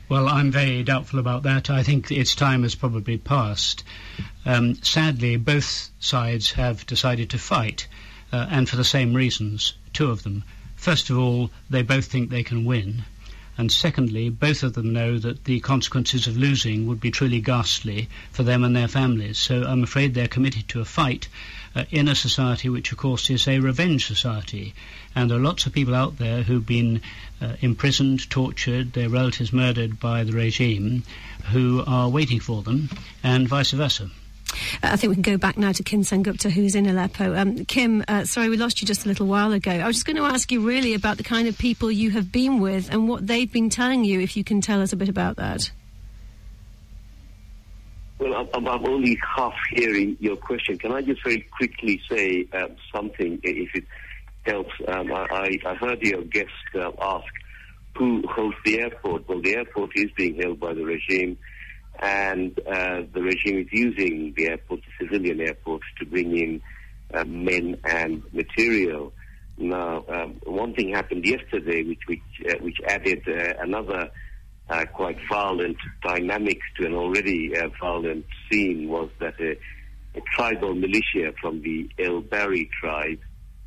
Well, 0.09 0.27
I'm 0.27 0.49
very 0.49 0.81
doubtful 0.81 1.19
about 1.19 1.43
that. 1.43 1.69
I 1.69 1.83
think 1.83 2.11
its 2.11 2.33
time 2.33 2.63
has 2.63 2.73
probably 2.73 3.17
passed. 3.17 3.83
Um, 4.43 4.75
sadly, 4.75 5.37
both 5.37 5.91
sides 5.99 6.51
have 6.51 6.85
decided 6.87 7.29
to 7.29 7.37
fight, 7.37 7.87
uh, 8.31 8.47
and 8.49 8.67
for 8.67 8.75
the 8.75 8.83
same 8.83 9.13
reasons, 9.13 9.75
two 9.93 10.09
of 10.09 10.23
them. 10.23 10.43
First 10.75 11.11
of 11.11 11.17
all, 11.17 11.51
they 11.69 11.83
both 11.83 12.05
think 12.05 12.31
they 12.31 12.43
can 12.43 12.65
win. 12.65 13.05
And 13.57 13.71
secondly, 13.71 14.29
both 14.29 14.63
of 14.63 14.73
them 14.73 14.93
know 14.93 15.19
that 15.19 15.43
the 15.43 15.59
consequences 15.59 16.25
of 16.25 16.35
losing 16.35 16.87
would 16.87 16.99
be 16.99 17.11
truly 17.11 17.39
ghastly 17.39 18.09
for 18.31 18.41
them 18.41 18.63
and 18.63 18.75
their 18.75 18.87
families. 18.87 19.37
So 19.37 19.63
I'm 19.63 19.83
afraid 19.83 20.13
they're 20.13 20.27
committed 20.27 20.67
to 20.69 20.81
a 20.81 20.85
fight 20.85 21.27
uh, 21.75 21.85
in 21.91 22.07
a 22.07 22.15
society 22.15 22.69
which, 22.69 22.91
of 22.91 22.97
course, 22.97 23.29
is 23.29 23.47
a 23.47 23.59
revenge 23.59 24.07
society. 24.07 24.73
And 25.15 25.29
there 25.29 25.37
are 25.37 25.41
lots 25.41 25.65
of 25.67 25.73
people 25.73 25.93
out 25.93 26.17
there 26.17 26.41
who've 26.41 26.65
been 26.65 27.01
uh, 27.41 27.55
imprisoned, 27.61 28.29
tortured, 28.29 28.93
their 28.93 29.09
relatives 29.09 29.53
murdered 29.53 29.99
by 29.99 30.23
the 30.23 30.33
regime, 30.33 31.03
who 31.51 31.83
are 31.85 32.09
waiting 32.09 32.39
for 32.39 32.63
them, 32.63 32.89
and 33.23 33.47
vice 33.47 33.71
versa. 33.71 34.09
I 34.81 34.95
think 34.95 35.09
we 35.09 35.15
can 35.15 35.21
go 35.33 35.37
back 35.37 35.57
now 35.57 35.71
to 35.71 35.83
Kim 35.83 36.01
Sengupta, 36.01 36.49
who's 36.49 36.75
in 36.75 36.87
Aleppo. 36.87 37.35
Um, 37.35 37.65
Kim, 37.65 38.03
uh, 38.07 38.25
sorry, 38.25 38.49
we 38.49 38.57
lost 38.57 38.81
you 38.81 38.87
just 38.87 39.05
a 39.05 39.07
little 39.07 39.27
while 39.27 39.51
ago. 39.53 39.71
I 39.71 39.87
was 39.87 39.97
just 39.97 40.05
going 40.05 40.17
to 40.17 40.23
ask 40.23 40.51
you 40.51 40.61
really 40.61 40.93
about 40.93 41.17
the 41.17 41.23
kind 41.23 41.47
of 41.47 41.57
people 41.57 41.91
you 41.91 42.11
have 42.11 42.31
been 42.31 42.59
with 42.59 42.91
and 42.91 43.07
what 43.07 43.25
they've 43.25 43.51
been 43.51 43.69
telling 43.69 44.03
you, 44.03 44.19
if 44.19 44.37
you 44.37 44.43
can 44.43 44.61
tell 44.61 44.81
us 44.81 44.93
a 44.93 44.95
bit 44.95 45.09
about 45.09 45.37
that. 45.37 45.71
Well, 48.19 48.47
I'm, 48.53 48.67
I'm 48.67 48.87
only 48.87 49.17
half 49.35 49.53
hearing 49.71 50.17
your 50.19 50.37
question. 50.37 50.77
Can 50.77 50.93
I 50.93 51.01
just 51.01 51.23
very 51.23 51.41
quickly 51.57 52.01
say 52.09 52.47
um, 52.53 52.75
something, 52.93 53.39
if 53.43 53.75
it 53.75 53.83
helps? 54.45 54.71
Um, 54.87 55.11
I, 55.11 55.57
I, 55.65 55.75
heard 55.75 56.01
your 56.01 56.23
guest 56.23 56.51
uh, 56.75 56.91
ask 57.01 57.25
who 57.97 58.23
holds 58.27 58.55
the 58.65 58.79
airport. 58.79 59.27
Well, 59.27 59.41
the 59.41 59.55
airport 59.55 59.91
is 59.95 60.09
being 60.15 60.39
held 60.41 60.59
by 60.59 60.73
the 60.73 60.83
regime 60.83 61.37
and 61.99 62.59
uh, 62.59 63.03
the 63.13 63.21
regime 63.21 63.59
is 63.59 63.67
using 63.71 64.33
the 64.35 64.49
airport, 64.49 64.81
the 64.81 65.05
civilian 65.05 65.39
airport, 65.41 65.81
to 65.99 66.05
bring 66.05 66.37
in 66.37 66.61
uh, 67.13 67.23
men 67.25 67.77
and 67.83 68.23
material. 68.33 69.13
Now, 69.57 70.03
um, 70.07 70.39
one 70.45 70.73
thing 70.73 70.93
happened 70.93 71.25
yesterday, 71.25 71.83
which 71.83 72.01
which, 72.07 72.21
uh, 72.49 72.57
which 72.61 72.77
added 72.87 73.23
uh, 73.27 73.53
another 73.61 74.09
uh, 74.69 74.85
quite 74.93 75.17
violent 75.29 75.77
dynamic 76.01 76.59
to 76.77 76.85
an 76.85 76.95
already 76.95 77.55
uh, 77.55 77.69
violent 77.79 78.25
scene, 78.49 78.89
was 78.89 79.09
that 79.19 79.39
a, 79.39 79.51
a, 80.15 80.21
tribal 80.35 80.73
militia 80.73 81.33
from 81.39 81.61
the 81.61 81.89
El 81.99 82.21
Bari 82.21 82.69
tribe, 82.81 83.19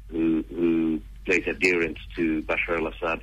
who, 0.09 0.45
who 0.51 1.01
plays 1.25 1.47
adherence 1.47 1.99
to 2.17 2.43
Bashar 2.43 2.81
al-Assad, 2.81 3.23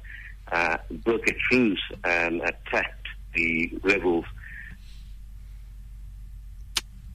broke 1.04 1.28
a 1.28 1.34
truce 1.50 1.82
and 2.06 2.42
attacked 2.42 3.08
the 3.36 3.78
rebels 3.82 4.26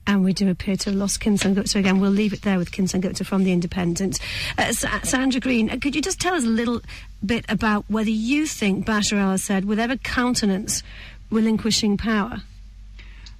and 0.09 0.23
we 0.23 0.33
do 0.33 0.49
appear 0.49 0.75
to 0.75 0.89
have 0.89 0.97
lost 0.97 1.19
Kim 1.19 1.37
Sengupta 1.37 1.75
again. 1.75 1.99
We'll 1.99 2.09
leave 2.09 2.33
it 2.33 2.41
there 2.41 2.57
with 2.57 2.71
Kim 2.71 2.85
Sengupta 2.85 3.23
from 3.23 3.43
The 3.43 3.51
Independent. 3.51 4.19
Uh, 4.57 4.73
Sir 4.73 5.17
Andrew 5.17 5.39
Green, 5.39 5.69
uh, 5.69 5.77
could 5.79 5.95
you 5.95 6.01
just 6.01 6.19
tell 6.19 6.33
us 6.33 6.43
a 6.43 6.47
little 6.47 6.81
bit 7.23 7.45
about 7.47 7.85
whether 7.89 8.09
you 8.09 8.47
think 8.47 8.87
Bashar 8.87 9.19
al-Assad 9.19 9.65
would 9.65 9.77
ever 9.77 9.97
countenance 9.97 10.81
relinquishing 11.29 11.95
power? 11.95 12.41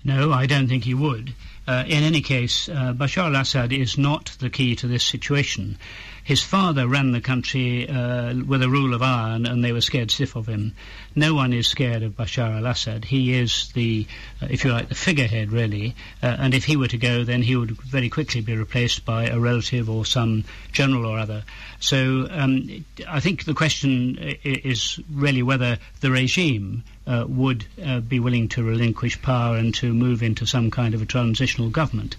No, 0.04 0.32
I 0.32 0.46
don't 0.46 0.68
think 0.68 0.84
he 0.84 0.94
would. 0.94 1.34
Uh, 1.70 1.84
in 1.86 2.02
any 2.02 2.22
case, 2.22 2.68
uh, 2.68 2.94
Bashar 2.98 3.26
al-Assad 3.26 3.72
is 3.72 3.96
not 3.96 4.36
the 4.40 4.50
key 4.50 4.76
to 4.76 4.88
this 4.88 5.04
situation. 5.04 5.78
His 6.24 6.42
father 6.42 6.88
ran 6.88 7.12
the 7.12 7.22
country 7.22 7.88
uh, 7.88 8.34
with 8.34 8.64
a 8.64 8.70
rule 8.70 8.96
of 8.96 9.04
iron, 9.04 9.46
and 9.46 9.64
they 9.64 9.72
were 9.72 9.82
scared 9.82 10.10
stiff 10.10 10.36
of 10.36 10.48
him. 10.48 10.74
No 11.16 11.36
one 11.36 11.54
is 11.54 11.68
scared 11.68 12.02
of 12.02 12.18
Bashar 12.18 12.58
al-Assad. 12.58 13.06
He 13.06 13.36
is 13.36 13.70
the, 13.74 14.08
uh, 14.42 14.48
if 14.50 14.66
you 14.66 14.72
like, 14.72 14.90
the 14.90 14.96
figurehead, 14.96 15.52
really. 15.52 15.94
Uh, 16.24 16.38
and 16.40 16.56
if 16.56 16.66
he 16.66 16.76
were 16.76 16.88
to 16.88 16.98
go, 16.98 17.24
then 17.24 17.44
he 17.44 17.56
would 17.56 17.80
very 17.82 18.10
quickly 18.10 18.42
be 18.42 18.58
replaced 18.58 19.06
by 19.06 19.28
a 19.28 19.40
relative 19.40 19.92
or 19.92 20.06
some 20.06 20.46
general 20.72 21.06
or 21.06 21.20
other. 21.20 21.44
So 21.80 22.28
um, 22.32 22.84
I 23.08 23.20
think 23.20 23.46
the 23.46 23.54
question 23.54 24.18
is 24.44 25.00
really 25.14 25.44
whether 25.44 25.78
the 26.02 26.10
regime 26.10 26.84
uh, 27.10 27.26
would 27.28 27.66
uh, 27.84 28.00
be 28.00 28.20
willing 28.20 28.48
to 28.50 28.64
relinquish 28.64 29.22
power 29.22 29.58
and 29.58 29.74
to 29.74 29.94
move 29.94 30.22
into 30.22 30.46
some 30.46 30.70
kind 30.70 30.94
of 30.94 31.02
a 31.02 31.06
transitional 31.06 31.70
government. 31.70 32.16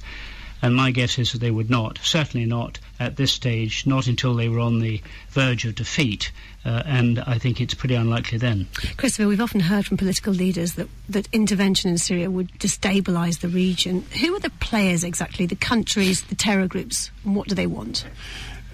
And 0.62 0.74
my 0.74 0.90
guess 0.90 1.18
is 1.18 1.33
that 1.33 1.38
they 1.38 1.50
would 1.50 1.70
not. 1.70 1.98
Certainly 2.03 2.46
not 2.46 2.79
at 2.98 3.16
this 3.16 3.33
stage, 3.33 3.87
not 3.87 4.07
until 4.07 4.35
they 4.35 4.48
were 4.48 4.61
on 4.61 4.81
the 4.81 5.00
verge 5.31 5.64
of 5.64 5.74
defeat. 5.74 6.33
Uh, 6.64 6.83
and 6.85 7.18
I 7.20 7.38
think 7.38 7.61
it's 7.61 7.72
pretty 7.72 7.94
unlikely 7.94 8.37
then. 8.37 8.66
Christopher, 8.98 9.26
we've 9.26 9.40
often 9.40 9.61
heard 9.61 9.87
from 9.87 9.96
political 9.96 10.35
leaders 10.35 10.74
that, 10.74 10.88
that 11.09 11.29
intervention 11.33 11.88
in 11.88 11.96
Syria 11.96 12.31
would 12.31 12.53
destabilise 12.59 13.40
the 13.40 13.48
region. 13.48 14.05
Who 14.20 14.35
are 14.37 14.40
the 14.40 14.50
players 14.50 15.03
exactly, 15.03 15.46
the 15.46 15.57
countries, 15.57 16.22
the 16.24 16.35
terror 16.35 16.66
groups, 16.66 17.11
and 17.24 17.35
what 17.35 17.48
do 17.48 17.55
they 17.55 17.66
want? 17.66 18.05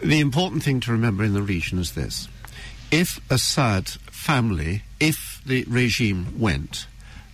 The 0.02 0.18
important 0.18 0.64
thing 0.64 0.80
to 0.80 0.92
remember 0.92 1.22
in 1.22 1.34
the 1.34 1.42
region 1.42 1.78
is 1.78 1.92
this. 1.92 2.26
If 2.90 3.20
Assad 3.30 3.92
family, 4.26 4.82
if 4.98 5.40
the 5.46 5.64
regime 5.68 6.38
went, 6.38 6.86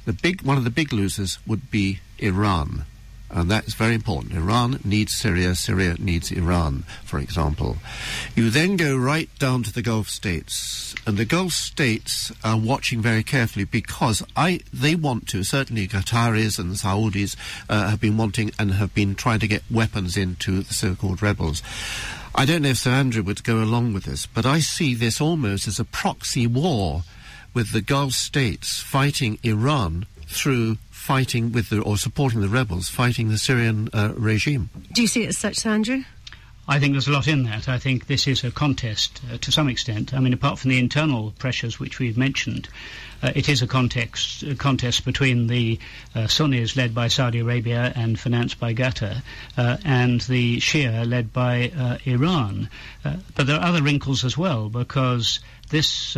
the 0.05 0.13
big, 0.13 0.43
one 0.43 0.59
of 0.59 0.65
the 0.65 0.71
big 0.71 0.93
losers 0.93 1.39
would 1.47 1.71
be 1.71 2.01
Iran 2.19 2.85
and 3.33 3.51
that 3.51 3.67
is 3.67 3.75
very 3.75 3.95
important. 3.95 4.35
Iran 4.35 4.79
needs 4.85 5.15
Syria, 5.15 5.55
Syria 5.55 5.97
needs 5.99 6.31
Iran, 6.31 6.85
for 7.05 7.19
example. 7.19 7.79
You 8.37 8.51
then 8.51 8.77
go 8.77 8.97
right 8.97 9.31
down 9.39 9.63
to 9.63 9.73
the 9.73 9.83
Gulf 9.83 10.09
states, 10.09 10.95
and 11.07 11.17
the 11.17 11.25
Gulf 11.25 11.53
states 11.53 12.31
are 12.45 12.59
watching 12.59 13.01
very 13.01 13.23
carefully 13.23 13.65
because 13.65 14.23
I 14.37 14.61
they 14.73 14.95
want 14.95 15.29
to. 15.29 15.43
Certainly, 15.43 15.89
Qataris 15.89 16.59
and 16.59 16.75
Saudis 16.75 17.35
uh, 17.69 17.89
have 17.91 18.01
been 18.01 18.17
wanting 18.19 18.53
and 18.59 18.73
have 18.75 18.95
been 18.95 19.15
trying 19.15 19.41
to 19.41 19.49
get 19.49 19.63
weapons 19.71 20.17
into 20.17 20.63
the 20.63 20.75
so-called 20.75 21.23
rebels. 21.23 21.63
I 22.35 22.47
don't 22.47 22.63
know 22.63 22.71
if 22.71 22.79
Sir 22.79 22.91
Andrew 22.91 23.23
would 23.25 23.45
go 23.45 23.63
along 23.63 23.93
with 23.93 24.05
this, 24.05 24.27
but 24.27 24.47
I 24.47 24.61
see 24.61 24.95
this 24.95 25.21
almost 25.21 25.69
as 25.69 25.79
a 25.79 25.85
proxy 25.85 26.47
war 26.47 27.03
with 27.53 27.73
the 27.73 27.83
Gulf 27.83 28.13
states 28.13 28.81
fighting 28.81 29.39
Iran 29.43 30.07
through 30.27 30.79
fighting 30.91 31.53
with 31.53 31.69
the, 31.69 31.81
or 31.83 31.99
supporting 31.99 32.41
the 32.41 32.49
rebels 32.49 32.89
fighting 32.89 33.29
the 33.29 33.37
Syrian 33.37 33.91
uh, 33.93 34.15
regime. 34.17 34.71
Do 34.93 35.03
you 35.03 35.09
see 35.09 35.25
it 35.25 35.29
as 35.29 35.39
such, 35.39 35.57
Sir 35.57 35.71
Andrew? 35.71 36.05
I 36.69 36.79
think 36.79 36.93
there's 36.93 37.09
a 37.09 37.13
lot 37.13 37.29
in 37.29 37.43
that. 37.43 37.69
I 37.69 37.79
think 37.79 38.07
this 38.07 38.27
is 38.27 38.45
a 38.45 38.51
contest 38.51 39.21
uh, 39.31 39.37
to 39.39 39.53
some 39.53 39.69
extent. 39.69 40.15
I 40.15 40.21
mean, 40.21 40.33
apart 40.33 40.59
from 40.59 40.71
the 40.71 40.79
internal 40.79 41.33
pressures 41.33 41.79
which 41.79 41.99
we've 41.99 42.17
mentioned, 42.17 42.69
uh, 43.23 43.33
it 43.35 43.49
is 43.49 43.63
a 43.63 43.67
context, 43.67 44.43
a 44.43 44.55
contest 44.55 45.05
between 45.05 45.47
the 45.47 45.79
uh, 46.15 46.27
Sunnis 46.27 46.77
led 46.77 46.95
by 46.95 47.09
Saudi 47.09 47.41
Arabia 47.41 47.93
and 47.95 48.19
financed 48.19 48.59
by 48.59 48.75
Qatar 48.75 49.23
uh, 49.57 49.77
and 49.85 50.21
the 50.23 50.59
Shia 50.59 51.09
led 51.09 51.33
by 51.33 51.71
uh, 51.77 51.99
Iran. 52.05 52.69
Uh, 53.05 53.17
but 53.35 53.47
there 53.47 53.57
are 53.57 53.67
other 53.67 53.83
wrinkles 53.83 54.25
as 54.25 54.37
well 54.37 54.69
because 54.69 55.41
this 55.71 56.17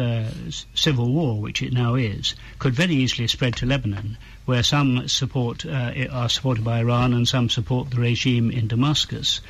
civil 0.74 1.12
war, 1.12 1.40
which 1.40 1.62
it 1.62 1.72
now 1.72 1.94
is, 1.94 2.34
could 2.58 2.74
very 2.74 2.94
easily 2.94 3.28
spread 3.28 3.54
to 3.56 3.66
Lebanon 3.66 4.16
where 4.44 4.62
some 4.62 5.08
support 5.08 5.64
uh, 5.64 5.92
are 6.10 6.28
supported 6.28 6.64
by 6.64 6.80
Iran 6.80 7.14
and 7.14 7.26
some 7.26 7.48
support 7.48 7.90
the 7.90 8.00
regime 8.00 8.50
in 8.50 8.68
Damascus. 8.68 9.40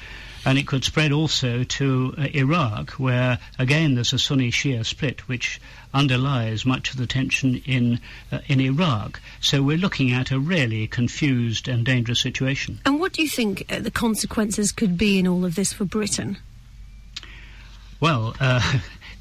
And 0.45 0.59
it 0.59 0.67
could 0.67 0.85
spread 0.85 1.13
also 1.13 1.65
to 1.65 2.15
uh, 2.19 2.27
Iraq, 2.35 2.93
where 2.93 3.39
again 3.59 3.95
there's 3.95 4.13
a 4.13 4.19
Sunni 4.19 4.51
Shia 4.51 4.85
split, 4.85 5.29
which 5.29 5.61
underlies 5.93 6.67
much 6.67 6.91
of 6.91 6.97
the 6.97 7.07
tension 7.07 7.63
in 7.65 8.01
uh, 8.31 8.41
in 8.47 8.61
Iraq. 8.61 9.21
So 9.41 9.63
we're 9.63 9.79
looking 9.79 10.13
at 10.13 10.31
a 10.31 10.39
really 10.39 10.87
confused 10.87 11.69
and 11.69 11.85
dangerous 11.85 12.21
situation. 12.21 12.81
And 12.85 13.01
what 13.01 13.13
do 13.13 13.23
you 13.23 13.29
think 13.29 13.65
uh, 13.71 13.79
the 13.79 13.91
consequences 13.91 14.73
could 14.73 14.99
be 14.99 15.19
in 15.19 15.27
all 15.27 15.45
of 15.45 15.55
this 15.55 15.73
for 15.73 15.85
Britain? 15.85 16.39
Well. 18.01 18.35
Uh, 18.45 18.61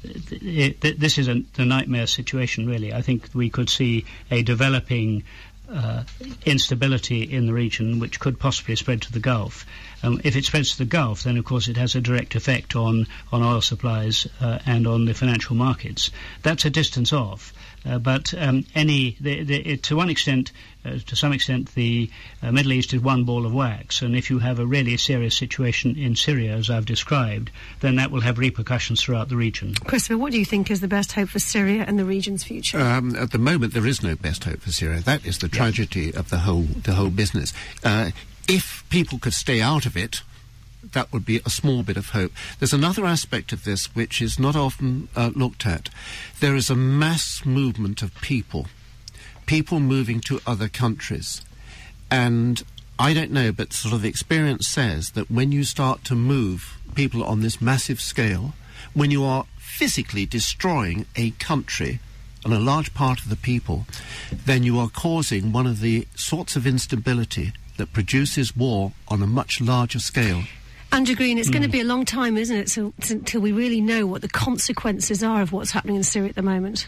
this 0.04 1.16
is 1.16 1.28
a, 1.28 1.42
a, 1.56 1.64
nightmare 1.64 2.06
situation, 2.06 2.66
really. 2.66 2.92
I 2.92 3.00
think 3.00 3.30
we 3.32 3.48
could 3.48 3.70
see 3.70 4.04
a 4.30 4.42
developing 4.42 5.24
uh, 5.72 6.04
instability 6.44 7.22
in 7.22 7.46
the 7.46 7.52
region, 7.52 7.98
which 7.98 8.20
could 8.20 8.38
possibly 8.38 8.76
spread 8.76 9.02
to 9.02 9.12
the 9.12 9.20
Gulf. 9.20 9.64
Um, 10.04 10.20
if 10.22 10.36
it 10.36 10.44
spreads 10.44 10.72
to 10.72 10.78
the 10.78 10.84
Gulf, 10.84 11.22
then 11.22 11.38
of 11.38 11.46
course 11.46 11.66
it 11.66 11.78
has 11.78 11.94
a 11.94 12.00
direct 12.00 12.34
effect 12.34 12.76
on, 12.76 13.06
on 13.32 13.42
oil 13.42 13.62
supplies 13.62 14.28
uh, 14.40 14.58
and 14.66 14.86
on 14.86 15.06
the 15.06 15.14
financial 15.14 15.56
markets. 15.56 16.10
That's 16.42 16.66
a 16.66 16.70
distance 16.70 17.12
off. 17.12 17.54
Uh, 17.86 17.98
but 17.98 18.32
um, 18.38 18.64
any, 18.74 19.16
the, 19.20 19.42
the, 19.42 19.76
to 19.76 19.96
one 19.96 20.08
extent, 20.08 20.52
uh, 20.84 20.98
to 21.06 21.16
some 21.16 21.32
extent, 21.32 21.74
the 21.74 22.10
uh, 22.42 22.50
Middle 22.50 22.72
East 22.72 22.94
is 22.94 23.00
one 23.00 23.24
ball 23.24 23.44
of 23.44 23.52
wax, 23.52 24.00
and 24.00 24.16
if 24.16 24.30
you 24.30 24.38
have 24.38 24.58
a 24.58 24.66
really 24.66 24.96
serious 24.96 25.36
situation 25.36 25.96
in 25.96 26.16
Syria, 26.16 26.54
as 26.54 26.70
I've 26.70 26.86
described, 26.86 27.50
then 27.80 27.96
that 27.96 28.10
will 28.10 28.22
have 28.22 28.38
repercussions 28.38 29.02
throughout 29.02 29.28
the 29.28 29.36
region. 29.36 29.74
Christopher, 29.74 30.16
what 30.16 30.32
do 30.32 30.38
you 30.38 30.46
think 30.46 30.70
is 30.70 30.80
the 30.80 30.88
best 30.88 31.12
hope 31.12 31.28
for 31.28 31.38
Syria 31.38 31.84
and 31.86 31.98
the 31.98 32.06
region's 32.06 32.42
future? 32.42 32.80
Um, 32.80 33.16
at 33.16 33.32
the 33.32 33.38
moment, 33.38 33.74
there 33.74 33.86
is 33.86 34.02
no 34.02 34.16
best 34.16 34.44
hope 34.44 34.60
for 34.60 34.72
Syria. 34.72 35.00
That 35.00 35.26
is 35.26 35.38
the 35.38 35.48
tragedy 35.48 36.12
of 36.14 36.30
the 36.30 36.38
whole 36.38 36.62
the 36.62 36.92
whole 36.92 37.10
business. 37.10 37.52
If 38.46 38.84
people 38.90 39.18
could 39.18 39.34
stay 39.34 39.60
out 39.60 39.86
of 39.86 39.96
it, 39.96 40.22
that 40.92 41.12
would 41.12 41.24
be 41.24 41.40
a 41.44 41.50
small 41.50 41.82
bit 41.82 41.96
of 41.96 42.10
hope. 42.10 42.32
There's 42.58 42.72
another 42.72 43.06
aspect 43.06 43.52
of 43.52 43.64
this 43.64 43.94
which 43.94 44.20
is 44.20 44.38
not 44.38 44.54
often 44.54 45.08
uh, 45.16 45.30
looked 45.34 45.66
at. 45.66 45.88
There 46.40 46.54
is 46.54 46.68
a 46.68 46.76
mass 46.76 47.44
movement 47.44 48.02
of 48.02 48.14
people, 48.20 48.66
people 49.46 49.80
moving 49.80 50.20
to 50.20 50.40
other 50.46 50.68
countries. 50.68 51.42
And 52.10 52.62
I 52.98 53.14
don't 53.14 53.30
know, 53.30 53.50
but 53.50 53.72
sort 53.72 53.94
of 53.94 54.04
experience 54.04 54.68
says 54.68 55.12
that 55.12 55.30
when 55.30 55.50
you 55.50 55.64
start 55.64 56.04
to 56.04 56.14
move 56.14 56.78
people 56.94 57.24
on 57.24 57.40
this 57.40 57.60
massive 57.60 58.00
scale, 58.00 58.54
when 58.92 59.10
you 59.10 59.24
are 59.24 59.46
physically 59.56 60.26
destroying 60.26 61.06
a 61.16 61.30
country 61.32 61.98
and 62.44 62.52
a 62.52 62.60
large 62.60 62.92
part 62.92 63.20
of 63.20 63.30
the 63.30 63.36
people, 63.36 63.86
then 64.30 64.62
you 64.62 64.78
are 64.78 64.90
causing 64.90 65.50
one 65.50 65.66
of 65.66 65.80
the 65.80 66.06
sorts 66.14 66.56
of 66.56 66.66
instability 66.66 67.52
that 67.76 67.92
produces 67.92 68.56
war 68.56 68.92
on 69.08 69.22
a 69.22 69.26
much 69.26 69.60
larger 69.60 69.98
scale. 69.98 70.44
Andrew 70.92 71.16
Green, 71.16 71.38
it's 71.38 71.48
mm. 71.48 71.54
going 71.54 71.62
to 71.62 71.68
be 71.68 71.80
a 71.80 71.84
long 71.84 72.04
time, 72.04 72.36
isn't 72.36 72.56
it, 72.56 72.68
till, 72.68 72.94
until 73.10 73.40
we 73.40 73.50
really 73.50 73.80
know 73.80 74.06
what 74.06 74.22
the 74.22 74.28
consequences 74.28 75.24
are 75.24 75.42
of 75.42 75.52
what's 75.52 75.72
happening 75.72 75.96
in 75.96 76.04
Syria 76.04 76.28
at 76.28 76.36
the 76.36 76.42
moment? 76.42 76.86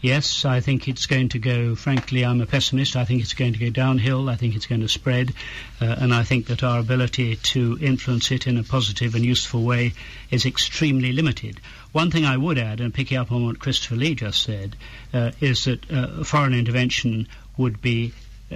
Yes, 0.00 0.44
I 0.44 0.60
think 0.60 0.86
it's 0.86 1.06
going 1.06 1.30
to 1.30 1.38
go, 1.38 1.74
frankly, 1.74 2.26
I'm 2.26 2.42
a 2.42 2.46
pessimist. 2.46 2.94
I 2.94 3.06
think 3.06 3.22
it's 3.22 3.32
going 3.32 3.54
to 3.54 3.58
go 3.58 3.70
downhill. 3.70 4.28
I 4.28 4.36
think 4.36 4.54
it's 4.54 4.66
going 4.66 4.82
to 4.82 4.88
spread. 4.88 5.32
Uh, 5.80 5.96
and 5.98 6.12
I 6.12 6.24
think 6.24 6.48
that 6.48 6.62
our 6.62 6.78
ability 6.78 7.36
to 7.36 7.78
influence 7.80 8.30
it 8.30 8.46
in 8.46 8.58
a 8.58 8.62
positive 8.62 9.14
and 9.14 9.24
useful 9.24 9.62
way 9.62 9.94
is 10.30 10.44
extremely 10.44 11.12
limited. 11.12 11.58
One 11.92 12.10
thing 12.10 12.26
I 12.26 12.36
would 12.36 12.58
add, 12.58 12.80
and 12.80 12.92
picking 12.92 13.16
up 13.16 13.32
on 13.32 13.46
what 13.46 13.60
Christopher 13.60 13.96
Lee 13.96 14.14
just 14.14 14.42
said, 14.42 14.76
uh, 15.14 15.32
is 15.40 15.64
that 15.64 15.90
uh, 15.90 16.22
foreign 16.22 16.52
intervention 16.52 17.26
would 17.56 17.80
be 17.80 18.12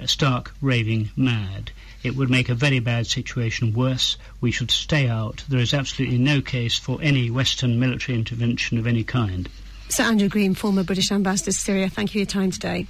stark 0.07 0.53
raving 0.61 1.09
mad. 1.15 1.71
It 2.03 2.15
would 2.15 2.29
make 2.29 2.49
a 2.49 2.55
very 2.55 2.79
bad 2.79 3.07
situation 3.07 3.73
worse. 3.73 4.17
We 4.39 4.51
should 4.51 4.71
stay 4.71 5.07
out. 5.07 5.43
There 5.49 5.59
is 5.59 5.73
absolutely 5.73 6.17
no 6.17 6.41
case 6.41 6.77
for 6.77 6.99
any 7.01 7.29
Western 7.29 7.79
military 7.79 8.17
intervention 8.17 8.77
of 8.77 8.87
any 8.87 9.03
kind. 9.03 9.49
Sir 9.89 10.03
Andrew 10.03 10.29
Green, 10.29 10.53
former 10.53 10.83
British 10.83 11.11
ambassador 11.11 11.51
to 11.51 11.57
Syria, 11.57 11.89
thank 11.89 12.09
you 12.09 12.13
for 12.13 12.17
your 12.19 12.25
time 12.41 12.51
today. 12.51 12.85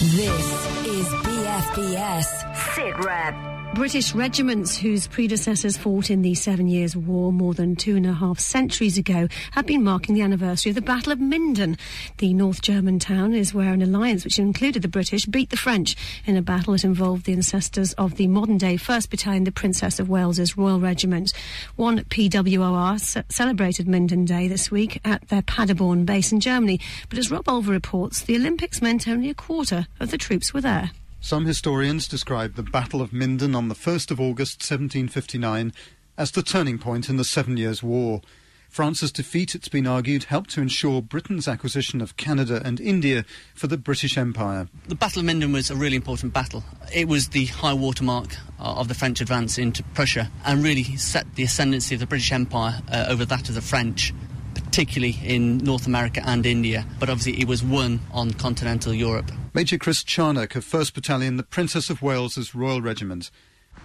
This 0.00 0.86
is 0.86 1.06
BFBS 1.06 2.54
SITREP. 2.74 3.61
British 3.74 4.14
regiments 4.14 4.76
whose 4.76 5.08
predecessors 5.08 5.78
fought 5.78 6.10
in 6.10 6.20
the 6.20 6.34
Seven 6.34 6.68
Years' 6.68 6.94
War 6.94 7.32
more 7.32 7.54
than 7.54 7.74
two 7.74 7.96
and 7.96 8.06
a 8.06 8.12
half 8.12 8.38
centuries 8.38 8.98
ago 8.98 9.28
have 9.52 9.66
been 9.66 9.82
marking 9.82 10.14
the 10.14 10.20
anniversary 10.20 10.70
of 10.70 10.76
the 10.76 10.82
Battle 10.82 11.10
of 11.10 11.18
Minden. 11.18 11.78
The 12.18 12.34
North 12.34 12.60
German 12.60 12.98
town 12.98 13.34
is 13.34 13.54
where 13.54 13.72
an 13.72 13.80
alliance 13.80 14.24
which 14.24 14.38
included 14.38 14.82
the 14.82 14.88
British 14.88 15.24
beat 15.24 15.50
the 15.50 15.56
French 15.56 15.96
in 16.26 16.36
a 16.36 16.42
battle 16.42 16.74
that 16.74 16.84
involved 16.84 17.24
the 17.24 17.32
ancestors 17.32 17.94
of 17.94 18.16
the 18.16 18.28
modern 18.28 18.58
day 18.58 18.76
1st 18.76 19.08
Battalion, 19.08 19.44
the 19.44 19.50
Princess 19.52 19.98
of 19.98 20.08
Wales's 20.08 20.56
Royal 20.56 20.78
Regiment. 20.78 21.32
One 21.76 22.00
PWRR 22.00 23.00
c- 23.00 23.22
celebrated 23.30 23.88
Minden 23.88 24.26
Day 24.26 24.48
this 24.48 24.70
week 24.70 25.00
at 25.04 25.28
their 25.28 25.42
Paderborn 25.42 26.04
base 26.04 26.30
in 26.30 26.40
Germany, 26.40 26.78
but 27.08 27.18
as 27.18 27.30
Rob 27.30 27.46
Olver 27.46 27.70
reports, 27.70 28.20
the 28.20 28.36
Olympics 28.36 28.82
meant 28.82 29.08
only 29.08 29.30
a 29.30 29.34
quarter 29.34 29.86
of 29.98 30.10
the 30.10 30.18
troops 30.18 30.52
were 30.52 30.60
there. 30.60 30.90
Some 31.24 31.46
historians 31.46 32.08
describe 32.08 32.56
the 32.56 32.64
Battle 32.64 33.00
of 33.00 33.12
Minden 33.12 33.54
on 33.54 33.68
the 33.68 33.76
1st 33.76 34.10
of 34.10 34.20
August 34.20 34.58
1759 34.58 35.72
as 36.18 36.32
the 36.32 36.42
turning 36.42 36.78
point 36.78 37.08
in 37.08 37.16
the 37.16 37.22
Seven 37.22 37.56
Years' 37.56 37.80
War. 37.80 38.22
France's 38.68 39.12
defeat, 39.12 39.54
it's 39.54 39.68
been 39.68 39.86
argued, 39.86 40.24
helped 40.24 40.50
to 40.50 40.60
ensure 40.60 41.00
Britain's 41.00 41.46
acquisition 41.46 42.00
of 42.00 42.16
Canada 42.16 42.60
and 42.64 42.80
India 42.80 43.24
for 43.54 43.68
the 43.68 43.78
British 43.78 44.18
Empire. 44.18 44.66
The 44.88 44.96
Battle 44.96 45.20
of 45.20 45.26
Minden 45.26 45.52
was 45.52 45.70
a 45.70 45.76
really 45.76 45.94
important 45.94 46.32
battle. 46.32 46.64
It 46.92 47.06
was 47.06 47.28
the 47.28 47.46
high 47.46 47.72
watermark 47.72 48.34
uh, 48.58 48.74
of 48.74 48.88
the 48.88 48.94
French 48.94 49.20
advance 49.20 49.58
into 49.58 49.84
Prussia 49.94 50.28
and 50.44 50.64
really 50.64 50.82
set 50.96 51.36
the 51.36 51.44
ascendancy 51.44 51.94
of 51.94 52.00
the 52.00 52.06
British 52.06 52.32
Empire 52.32 52.82
uh, 52.90 53.06
over 53.08 53.24
that 53.26 53.48
of 53.48 53.54
the 53.54 53.62
French 53.62 54.12
particularly 54.54 55.18
in 55.22 55.58
North 55.58 55.86
America 55.86 56.20
and 56.26 56.44
India, 56.46 56.84
but 56.98 57.08
obviously 57.08 57.40
it 57.40 57.46
was 57.46 57.62
won 57.62 58.00
on 58.10 58.32
continental 58.32 58.92
Europe. 58.92 59.30
Major 59.54 59.76
Chris 59.76 60.02
Charnock 60.02 60.56
of 60.56 60.64
1st 60.64 60.94
Battalion, 60.94 61.36
the 61.36 61.42
Princess 61.42 61.90
of 61.90 62.00
Wales's 62.00 62.54
Royal 62.54 62.80
Regiment. 62.80 63.30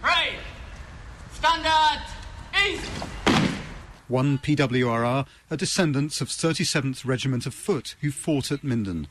Right! 0.02 0.38
Standard! 1.34 2.04
East! 2.66 2.90
One 4.08 4.38
PWRR 4.38 5.28
are 5.52 5.58
descendants 5.58 6.22
of 6.22 6.30
37th 6.30 7.06
Regiment 7.06 7.46
of 7.46 7.54
Foot 7.54 7.96
who 8.00 8.12
fought 8.12 8.50
at 8.50 8.64
Minden. 8.64 9.08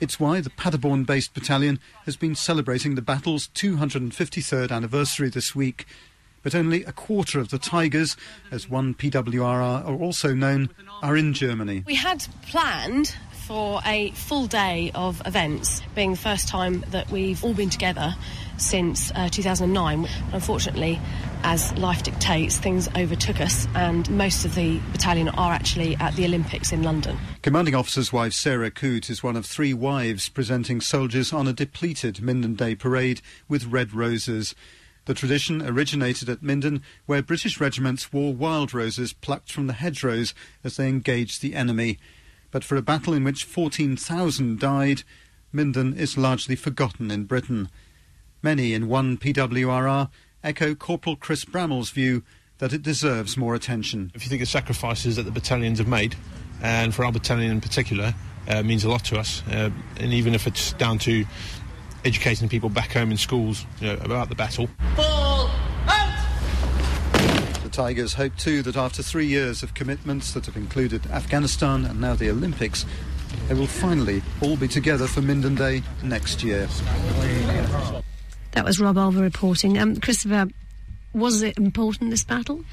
It's 0.00 0.18
why 0.18 0.40
the 0.40 0.50
Paderborn 0.50 1.04
based 1.04 1.32
battalion 1.32 1.78
has 2.06 2.16
been 2.16 2.34
celebrating 2.34 2.96
the 2.96 3.02
battle's 3.02 3.46
253rd 3.54 4.72
anniversary 4.72 5.28
this 5.28 5.54
week 5.54 5.86
but 6.42 6.54
only 6.54 6.84
a 6.84 6.92
quarter 6.92 7.38
of 7.38 7.50
the 7.50 7.58
Tigers, 7.58 8.16
as 8.50 8.68
one 8.68 8.94
PWRR 8.94 9.86
are 9.86 9.94
also 9.94 10.34
known, 10.34 10.70
are 11.02 11.16
in 11.16 11.34
Germany. 11.34 11.84
We 11.86 11.94
had 11.94 12.26
planned 12.42 13.14
for 13.50 13.80
a 13.84 14.12
full 14.12 14.46
day 14.46 14.92
of 14.94 15.20
events, 15.26 15.82
being 15.96 16.12
the 16.12 16.16
first 16.16 16.46
time 16.46 16.84
that 16.90 17.10
we've 17.10 17.42
all 17.42 17.52
been 17.52 17.68
together 17.68 18.14
since 18.58 19.10
uh, 19.16 19.28
2009. 19.28 20.08
Unfortunately, 20.32 21.00
as 21.42 21.76
life 21.76 22.04
dictates, 22.04 22.58
things 22.58 22.88
overtook 22.96 23.40
us, 23.40 23.66
and 23.74 24.08
most 24.08 24.44
of 24.44 24.54
the 24.54 24.78
battalion 24.92 25.30
are 25.30 25.52
actually 25.52 25.96
at 25.96 26.14
the 26.14 26.24
Olympics 26.24 26.70
in 26.70 26.84
London. 26.84 27.18
Commanding 27.42 27.74
Officer's 27.74 28.12
wife 28.12 28.34
Sarah 28.34 28.70
Coote 28.70 29.10
is 29.10 29.24
one 29.24 29.34
of 29.34 29.44
three 29.44 29.74
wives 29.74 30.28
presenting 30.28 30.80
soldiers 30.80 31.32
on 31.32 31.48
a 31.48 31.52
depleted 31.52 32.22
Minden 32.22 32.54
Day 32.54 32.76
parade 32.76 33.20
with 33.48 33.64
red 33.64 33.92
roses. 33.92 34.54
The 35.06 35.14
tradition 35.14 35.60
originated 35.60 36.28
at 36.28 36.40
Minden, 36.40 36.84
where 37.06 37.20
British 37.20 37.58
regiments 37.58 38.12
wore 38.12 38.32
wild 38.32 38.72
roses 38.72 39.12
plucked 39.12 39.50
from 39.50 39.66
the 39.66 39.72
hedgerows 39.72 40.34
as 40.62 40.76
they 40.76 40.88
engaged 40.88 41.42
the 41.42 41.56
enemy. 41.56 41.98
But 42.50 42.64
for 42.64 42.76
a 42.76 42.82
battle 42.82 43.14
in 43.14 43.24
which 43.24 43.44
14,000 43.44 44.58
died, 44.58 45.02
Minden 45.52 45.94
is 45.94 46.18
largely 46.18 46.56
forgotten 46.56 47.10
in 47.10 47.24
Britain. 47.24 47.68
Many 48.42 48.74
in 48.74 48.88
one 48.88 49.16
PWRR 49.16 50.08
echo 50.42 50.74
Corporal 50.74 51.16
Chris 51.16 51.44
Bramall's 51.44 51.90
view 51.90 52.22
that 52.58 52.72
it 52.72 52.82
deserves 52.82 53.36
more 53.36 53.54
attention. 53.54 54.10
If 54.14 54.24
you 54.24 54.28
think 54.28 54.42
of 54.42 54.48
sacrifices 54.48 55.16
that 55.16 55.22
the 55.22 55.30
battalions 55.30 55.78
have 55.78 55.88
made, 55.88 56.14
and 56.62 56.94
for 56.94 57.04
our 57.04 57.12
battalion 57.12 57.50
in 57.50 57.60
particular, 57.60 58.14
uh, 58.48 58.62
means 58.62 58.84
a 58.84 58.88
lot 58.88 59.04
to 59.06 59.18
us. 59.18 59.42
Uh, 59.50 59.70
and 59.98 60.12
even 60.12 60.34
if 60.34 60.46
it's 60.46 60.72
down 60.74 60.98
to 61.00 61.24
educating 62.04 62.48
people 62.48 62.68
back 62.68 62.92
home 62.92 63.10
in 63.10 63.16
schools 63.16 63.66
you 63.80 63.88
know, 63.88 63.94
about 64.02 64.28
the 64.28 64.34
battle. 64.34 64.68
Ball 64.96 65.04
out! 65.04 65.20
The 65.20 65.29
Tigers 67.70 68.14
hope 68.14 68.36
too 68.36 68.62
that 68.62 68.76
after 68.76 69.02
three 69.02 69.26
years 69.26 69.62
of 69.62 69.74
commitments 69.74 70.32
that 70.32 70.46
have 70.46 70.56
included 70.56 71.06
Afghanistan 71.10 71.84
and 71.84 72.00
now 72.00 72.14
the 72.14 72.30
Olympics, 72.30 72.84
they 73.48 73.54
will 73.54 73.66
finally 73.66 74.22
all 74.40 74.56
be 74.56 74.68
together 74.68 75.06
for 75.06 75.22
Minden 75.22 75.54
Day 75.54 75.82
next 76.02 76.42
year. 76.42 76.68
That 78.52 78.64
was 78.64 78.80
Rob 78.80 78.96
Olver 78.96 79.20
reporting. 79.20 79.78
Um, 79.78 79.96
Christopher, 79.96 80.48
was 81.12 81.42
it 81.42 81.56
important, 81.56 82.10
this 82.10 82.24
battle? 82.24 82.64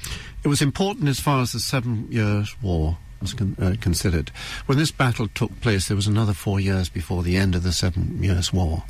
It 0.44 0.48
was 0.48 0.60
important 0.60 1.08
as 1.08 1.20
far 1.20 1.40
as 1.40 1.52
the 1.52 1.60
Seven 1.60 2.06
Years' 2.10 2.54
War 2.60 2.98
was 3.20 3.34
con- 3.34 3.56
uh, 3.60 3.74
considered. 3.80 4.30
When 4.66 4.78
this 4.78 4.90
battle 4.90 5.28
took 5.28 5.60
place, 5.60 5.88
there 5.88 5.96
was 5.96 6.06
another 6.06 6.32
four 6.32 6.60
years 6.60 6.88
before 6.88 7.22
the 7.22 7.36
end 7.36 7.54
of 7.54 7.62
the 7.62 7.72
Seven 7.72 8.22
Years' 8.22 8.52
War 8.52 8.84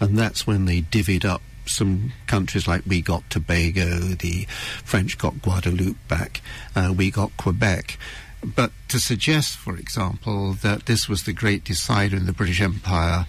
and 0.00 0.16
that's 0.16 0.46
when 0.46 0.64
they 0.64 0.82
divvied 0.82 1.24
up 1.24 1.42
some 1.68 2.12
countries 2.26 2.66
like 2.66 2.82
we 2.86 3.00
got 3.02 3.28
Tobago, 3.30 3.98
the 3.98 4.46
French 4.84 5.18
got 5.18 5.42
Guadeloupe 5.42 5.96
back, 6.08 6.40
uh, 6.74 6.92
we 6.96 7.10
got 7.10 7.36
Quebec. 7.36 7.98
But 8.42 8.70
to 8.88 9.00
suggest, 9.00 9.56
for 9.56 9.76
example, 9.76 10.52
that 10.62 10.86
this 10.86 11.08
was 11.08 11.24
the 11.24 11.32
great 11.32 11.64
decider 11.64 12.16
in 12.16 12.26
the 12.26 12.32
British 12.32 12.60
Empire, 12.60 13.26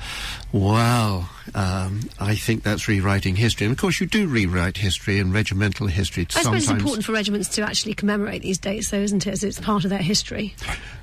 well, 0.52 1.32
um, 1.56 2.02
I 2.20 2.36
think 2.36 2.62
that's 2.62 2.88
rewriting 2.88 3.36
history. 3.36 3.66
And 3.66 3.72
of 3.72 3.80
course, 3.80 4.00
you 4.00 4.06
do 4.06 4.28
rewrite 4.28 4.78
history 4.78 5.18
and 5.18 5.34
regimental 5.34 5.88
history. 5.88 6.28
I 6.36 6.44
suppose 6.44 6.64
it's 6.64 6.72
important 6.72 7.06
for 7.06 7.12
regiments 7.12 7.50
to 7.56 7.64
actually 7.64 7.96
commemorate 7.96 8.44
these 8.44 8.60
dates, 8.60 8.92
though, 8.92 9.00
isn't 9.00 9.26
it? 9.26 9.32
As 9.32 9.44
it's 9.44 9.60
part 9.60 9.84
of 9.84 9.90
their 9.90 9.98
history. 9.98 10.54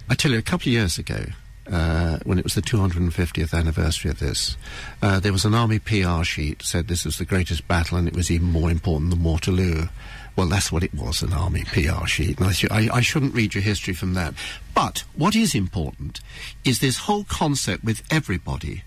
I 0.09 0.15
tell 0.15 0.31
you, 0.31 0.39
a 0.39 0.43
couple 0.43 0.69
of 0.69 0.75
years 0.75 0.99
ago, 0.99 1.25
uh, 1.71 2.19
when 2.25 2.39
it 2.39 2.45
was 2.45 2.55
the 2.55 2.63
250th 2.63 3.53
anniversary 3.53 4.11
of 4.11 4.19
this, 4.19 4.57
uh, 5.03 5.19
there 5.21 5.33
was 5.33 5.45
an 5.45 5.55
army 5.55 5.79
PR 5.79 6.23
sheet 6.23 6.63
said 6.63 6.89
this 6.89 7.05
was 7.05 7.19
the 7.19 7.25
greatest 7.25 7.67
battle 7.67 7.99
and 7.99 8.07
it 8.07 8.15
was 8.15 8.31
even 8.31 8.49
more 8.49 8.71
important 8.71 9.11
than 9.11 9.23
Waterloo. 9.23 9.89
Well, 10.37 10.49
that's 10.49 10.71
what 10.71 10.83
it 10.83 10.95
was, 10.95 11.23
an 11.23 11.33
army 11.33 11.65
PR 11.65 12.07
sheet. 12.07 12.41
I, 12.41 12.53
sh- 12.53 12.71
I, 12.71 12.89
I 12.93 13.01
shouldn't 13.01 13.35
read 13.35 13.55
your 13.55 13.63
history 13.63 13.95
from 13.95 14.15
that. 14.15 14.35
But 14.75 15.05
what 15.15 15.35
is 15.35 15.55
important 15.55 16.21
is 16.65 16.79
this 16.79 16.99
whole 16.99 17.25
concept 17.25 17.83
with 17.83 18.03
everybody 18.11 18.83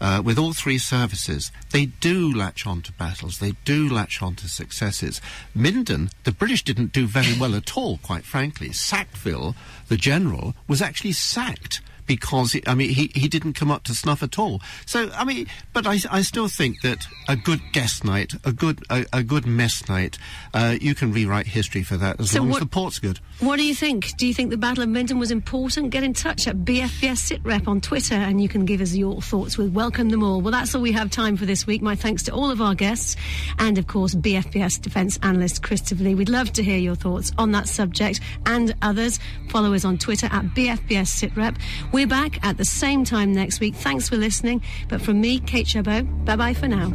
uh, 0.00 0.22
with 0.24 0.38
all 0.38 0.52
three 0.52 0.78
services, 0.78 1.50
they 1.72 1.86
do 1.86 2.32
latch 2.32 2.66
on 2.66 2.82
to 2.82 2.92
battles, 2.92 3.38
they 3.38 3.52
do 3.64 3.88
latch 3.88 4.22
on 4.22 4.34
to 4.36 4.48
successes. 4.48 5.20
Minden, 5.54 6.10
the 6.24 6.32
British 6.32 6.62
didn't 6.62 6.92
do 6.92 7.06
very 7.06 7.36
well 7.38 7.54
at 7.54 7.76
all, 7.76 7.98
quite 7.98 8.24
frankly. 8.24 8.72
Sackville, 8.72 9.54
the 9.88 9.96
general, 9.96 10.54
was 10.68 10.82
actually 10.82 11.12
sacked 11.12 11.80
because 12.06 12.52
he, 12.52 12.62
I 12.66 12.74
mean 12.74 12.90
he, 12.90 13.10
he 13.14 13.28
didn't 13.28 13.54
come 13.54 13.70
up 13.70 13.84
to 13.84 13.94
snuff 13.94 14.22
at 14.22 14.38
all. 14.38 14.60
So 14.86 15.10
I 15.14 15.24
mean, 15.24 15.46
but 15.72 15.86
I, 15.86 15.98
I 16.10 16.22
still 16.22 16.48
think 16.48 16.80
that 16.82 17.06
a 17.28 17.36
good 17.36 17.60
guest 17.72 18.04
night, 18.04 18.32
a 18.44 18.52
good 18.52 18.82
a, 18.90 19.04
a 19.12 19.22
good 19.22 19.46
mess 19.46 19.88
night, 19.88 20.18
uh, 20.54 20.76
you 20.80 20.94
can 20.94 21.12
rewrite 21.12 21.46
history 21.46 21.82
for 21.82 21.96
that 21.96 22.20
as 22.20 22.30
So 22.30 22.40
long 22.40 22.50
what- 22.50 22.56
as 22.56 22.60
the 22.60 22.66
port's 22.66 22.98
good. 22.98 23.20
What 23.40 23.56
do 23.56 23.64
you 23.64 23.74
think? 23.74 24.16
Do 24.16 24.26
you 24.26 24.32
think 24.32 24.50
the 24.50 24.56
Battle 24.56 24.82
of 24.82 24.88
Minden 24.88 25.18
was 25.18 25.30
important? 25.30 25.90
Get 25.90 26.02
in 26.02 26.14
touch 26.14 26.46
at 26.48 26.56
BFBS 26.64 27.38
SitRep 27.38 27.68
on 27.68 27.80
Twitter 27.82 28.14
and 28.14 28.40
you 28.40 28.48
can 28.48 28.64
give 28.64 28.80
us 28.80 28.94
your 28.94 29.20
thoughts. 29.20 29.58
We'll 29.58 29.68
welcome 29.68 30.08
them 30.08 30.22
all. 30.22 30.40
Well, 30.40 30.52
that's 30.52 30.74
all 30.74 30.80
we 30.80 30.92
have 30.92 31.10
time 31.10 31.36
for 31.36 31.44
this 31.44 31.66
week. 31.66 31.82
My 31.82 31.94
thanks 31.96 32.22
to 32.24 32.32
all 32.32 32.50
of 32.50 32.62
our 32.62 32.74
guests 32.74 33.14
and, 33.58 33.76
of 33.76 33.86
course, 33.86 34.14
BFBS 34.14 34.80
Defence 34.80 35.18
Analyst 35.22 35.62
Christopher 35.62 36.02
Lee. 36.04 36.14
We'd 36.14 36.30
love 36.30 36.50
to 36.54 36.62
hear 36.62 36.78
your 36.78 36.94
thoughts 36.94 37.30
on 37.36 37.52
that 37.52 37.68
subject 37.68 38.20
and 38.46 38.74
others. 38.80 39.18
Follow 39.50 39.74
us 39.74 39.84
on 39.84 39.98
Twitter 39.98 40.26
at 40.32 40.44
BFBS 40.54 41.28
SitRep. 41.28 41.56
We're 41.96 42.06
back 42.06 42.44
at 42.44 42.58
the 42.58 42.64
same 42.66 43.06
time 43.06 43.32
next 43.32 43.58
week. 43.58 43.74
Thanks 43.74 44.06
for 44.06 44.18
listening. 44.18 44.60
But 44.86 45.00
from 45.00 45.18
me, 45.18 45.40
Kate 45.40 45.66
Chabot, 45.66 46.02
bye 46.26 46.36
bye 46.36 46.52
for 46.52 46.68
now. 46.68 46.90